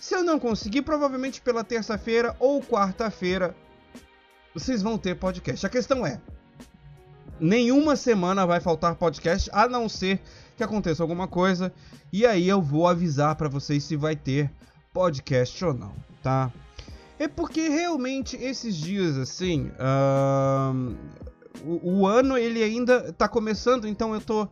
Se 0.00 0.14
eu 0.14 0.22
não 0.22 0.38
conseguir, 0.38 0.82
provavelmente 0.82 1.40
pela 1.40 1.64
terça-feira 1.64 2.36
ou 2.38 2.62
quarta-feira 2.62 3.52
vocês 4.54 4.80
vão 4.80 4.96
ter 4.96 5.16
podcast. 5.16 5.66
A 5.66 5.68
questão 5.68 6.06
é: 6.06 6.20
nenhuma 7.40 7.96
semana 7.96 8.46
vai 8.46 8.60
faltar 8.60 8.94
podcast, 8.94 9.50
a 9.52 9.68
não 9.68 9.88
ser 9.88 10.20
que 10.56 10.62
aconteça 10.62 11.02
alguma 11.02 11.26
coisa 11.26 11.72
e 12.12 12.24
aí 12.24 12.48
eu 12.48 12.62
vou 12.62 12.86
avisar 12.86 13.34
para 13.34 13.48
vocês 13.48 13.82
se 13.82 13.96
vai 13.96 14.14
ter 14.14 14.52
podcast 14.92 15.64
ou 15.64 15.74
não, 15.74 15.92
tá? 16.22 16.52
É 17.18 17.26
porque 17.26 17.68
realmente 17.68 18.36
esses 18.36 18.76
dias 18.76 19.16
assim, 19.16 19.70
uh, 19.70 20.96
o, 21.64 22.00
o, 22.00 22.06
ano 22.06 22.38
ele 22.38 22.62
ainda 22.62 23.12
tá 23.12 23.28
começando, 23.28 23.88
então 23.88 24.14
eu 24.14 24.20
tô 24.20 24.48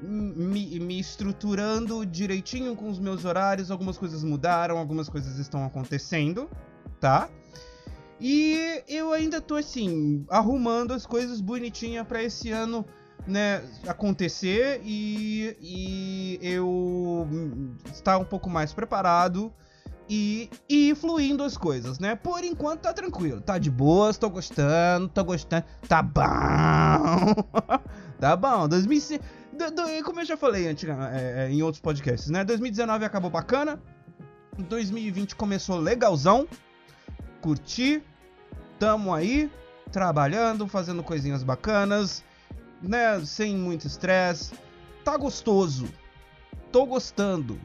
me, 0.00 0.80
me 0.80 0.98
estruturando 0.98 2.06
direitinho 2.06 2.74
com 2.74 2.88
os 2.88 2.98
meus 2.98 3.24
horários. 3.24 3.70
Algumas 3.70 3.98
coisas 3.98 4.24
mudaram, 4.24 4.78
algumas 4.78 5.08
coisas 5.08 5.38
estão 5.38 5.64
acontecendo, 5.64 6.48
tá? 7.00 7.28
E 8.18 8.82
eu 8.88 9.12
ainda 9.12 9.40
tô 9.40 9.56
assim, 9.56 10.24
arrumando 10.30 10.92
as 10.92 11.04
coisas 11.04 11.40
bonitinhas 11.40 12.06
para 12.06 12.22
esse 12.22 12.50
ano 12.50 12.84
né, 13.26 13.62
acontecer 13.86 14.80
e, 14.84 15.56
e 15.60 16.38
eu 16.40 17.28
estar 17.92 18.16
um 18.16 18.24
pouco 18.24 18.48
mais 18.48 18.72
preparado 18.72 19.52
e, 20.08 20.50
e 20.68 20.94
fluindo 20.94 21.42
as 21.42 21.56
coisas, 21.56 21.98
né? 21.98 22.14
Por 22.14 22.44
enquanto 22.44 22.82
tá 22.82 22.92
tranquilo, 22.92 23.40
tá 23.40 23.58
de 23.58 23.70
boas, 23.70 24.16
tô 24.16 24.30
gostando, 24.30 25.08
tô 25.08 25.24
gostando, 25.24 25.64
tá 25.88 26.02
bom, 26.02 26.22
tá 28.20 28.36
bom. 28.36 28.68
2005, 28.68 29.24
do, 29.52 29.70
do, 29.70 30.04
como 30.04 30.20
eu 30.20 30.24
já 30.24 30.36
falei 30.36 30.68
antes, 30.68 30.88
é, 30.88 31.46
é, 31.46 31.50
em 31.50 31.62
outros 31.62 31.80
podcasts, 31.80 32.30
né? 32.30 32.44
2019 32.44 33.04
acabou 33.04 33.30
bacana, 33.30 33.80
2020 34.56 35.34
começou 35.34 35.78
legalzão, 35.78 36.46
curti, 37.40 38.02
tamo 38.78 39.12
aí, 39.12 39.50
trabalhando, 39.90 40.66
fazendo 40.68 41.02
coisinhas 41.02 41.42
bacanas, 41.42 42.22
né, 42.82 43.20
sem 43.24 43.56
muito 43.56 43.86
estresse. 43.86 44.54
Tá 45.04 45.16
gostoso. 45.16 45.88
Tô 46.72 46.84
gostando. 46.84 47.58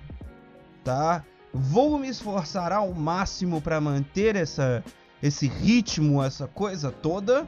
Tá? 0.84 1.24
Vou 1.54 2.00
me 2.00 2.08
esforçar 2.08 2.72
ao 2.72 2.94
máximo 2.94 3.62
para 3.62 3.82
manter 3.82 4.36
essa 4.36 4.84
esse 5.22 5.48
ritmo, 5.48 6.24
essa 6.24 6.48
coisa 6.48 6.92
toda, 6.92 7.48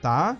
tá? 0.00 0.36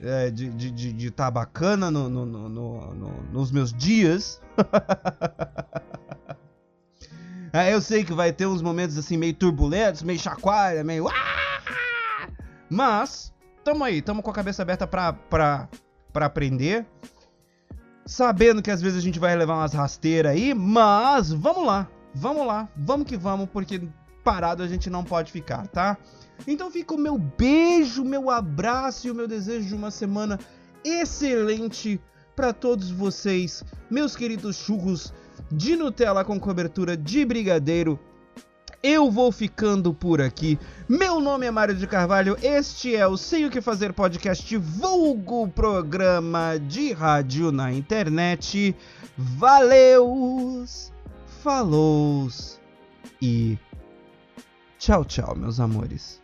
É, 0.00 0.30
de 0.30 0.46
estar 0.46 0.56
de, 0.56 0.92
de, 0.92 1.10
tá 1.10 1.30
bacana 1.30 1.90
no, 1.90 2.08
no, 2.08 2.26
no, 2.26 2.48
no, 2.48 3.22
nos 3.32 3.50
meus 3.50 3.72
dias. 3.72 4.40
é, 7.52 7.74
eu 7.74 7.80
sei 7.80 8.04
que 8.04 8.12
vai 8.12 8.32
ter 8.32 8.46
uns 8.46 8.62
momentos 8.62 8.96
assim 8.96 9.16
meio 9.16 9.34
turbulentos, 9.34 10.02
meio 10.02 10.18
chacoalha, 10.18 10.84
meio. 10.84 11.08
Ah! 11.08 12.28
Mas, 12.68 13.32
tamo 13.64 13.82
aí, 13.82 14.02
tamo 14.02 14.22
com 14.22 14.30
a 14.30 14.34
cabeça 14.34 14.62
aberta 14.62 14.86
pra, 14.86 15.12
pra 15.12 15.68
para 16.16 16.24
aprender. 16.24 16.86
Sabendo 18.06 18.62
que 18.62 18.70
às 18.70 18.80
vezes 18.80 18.98
a 18.98 19.02
gente 19.02 19.18
vai 19.18 19.36
levar 19.36 19.56
umas 19.56 19.74
rasteiras 19.74 20.32
aí, 20.32 20.54
mas 20.54 21.30
vamos 21.30 21.66
lá, 21.66 21.86
vamos 22.16 22.46
lá, 22.46 22.68
vamos 22.76 23.06
que 23.06 23.16
vamos, 23.16 23.48
porque 23.52 23.88
parado 24.24 24.62
a 24.62 24.68
gente 24.68 24.90
não 24.90 25.04
pode 25.04 25.30
ficar, 25.30 25.66
tá? 25.68 25.96
Então 26.46 26.70
fica 26.70 26.94
o 26.94 26.98
meu 26.98 27.16
beijo, 27.18 28.04
meu 28.04 28.30
abraço 28.30 29.06
e 29.06 29.10
o 29.10 29.14
meu 29.14 29.28
desejo 29.28 29.68
de 29.68 29.74
uma 29.74 29.90
semana 29.90 30.38
excelente 30.84 32.00
para 32.34 32.52
todos 32.52 32.90
vocês, 32.90 33.62
meus 33.90 34.16
queridos 34.16 34.56
churros 34.56 35.12
de 35.50 35.76
Nutella 35.76 36.24
com 36.24 36.40
cobertura 36.40 36.96
de 36.96 37.24
brigadeiro 37.24 37.98
eu 38.82 39.10
vou 39.10 39.32
ficando 39.32 39.92
por 39.92 40.20
aqui. 40.20 40.56
Meu 40.88 41.20
nome 41.20 41.44
é 41.44 41.50
Mário 41.50 41.74
de 41.74 41.88
Carvalho, 41.88 42.36
este 42.40 42.94
é 42.94 43.04
o 43.04 43.16
Sei 43.16 43.44
o 43.44 43.50
que 43.50 43.60
Fazer 43.60 43.92
podcast, 43.92 44.56
vulgo 44.56 45.48
programa 45.48 46.56
de 46.56 46.92
rádio 46.92 47.50
na 47.50 47.72
internet. 47.72 48.76
Valeus, 49.18 50.92
falou 51.46 52.26
e 53.22 53.56
tchau, 54.80 55.04
tchau, 55.04 55.36
meus 55.36 55.60
amores. 55.60 56.20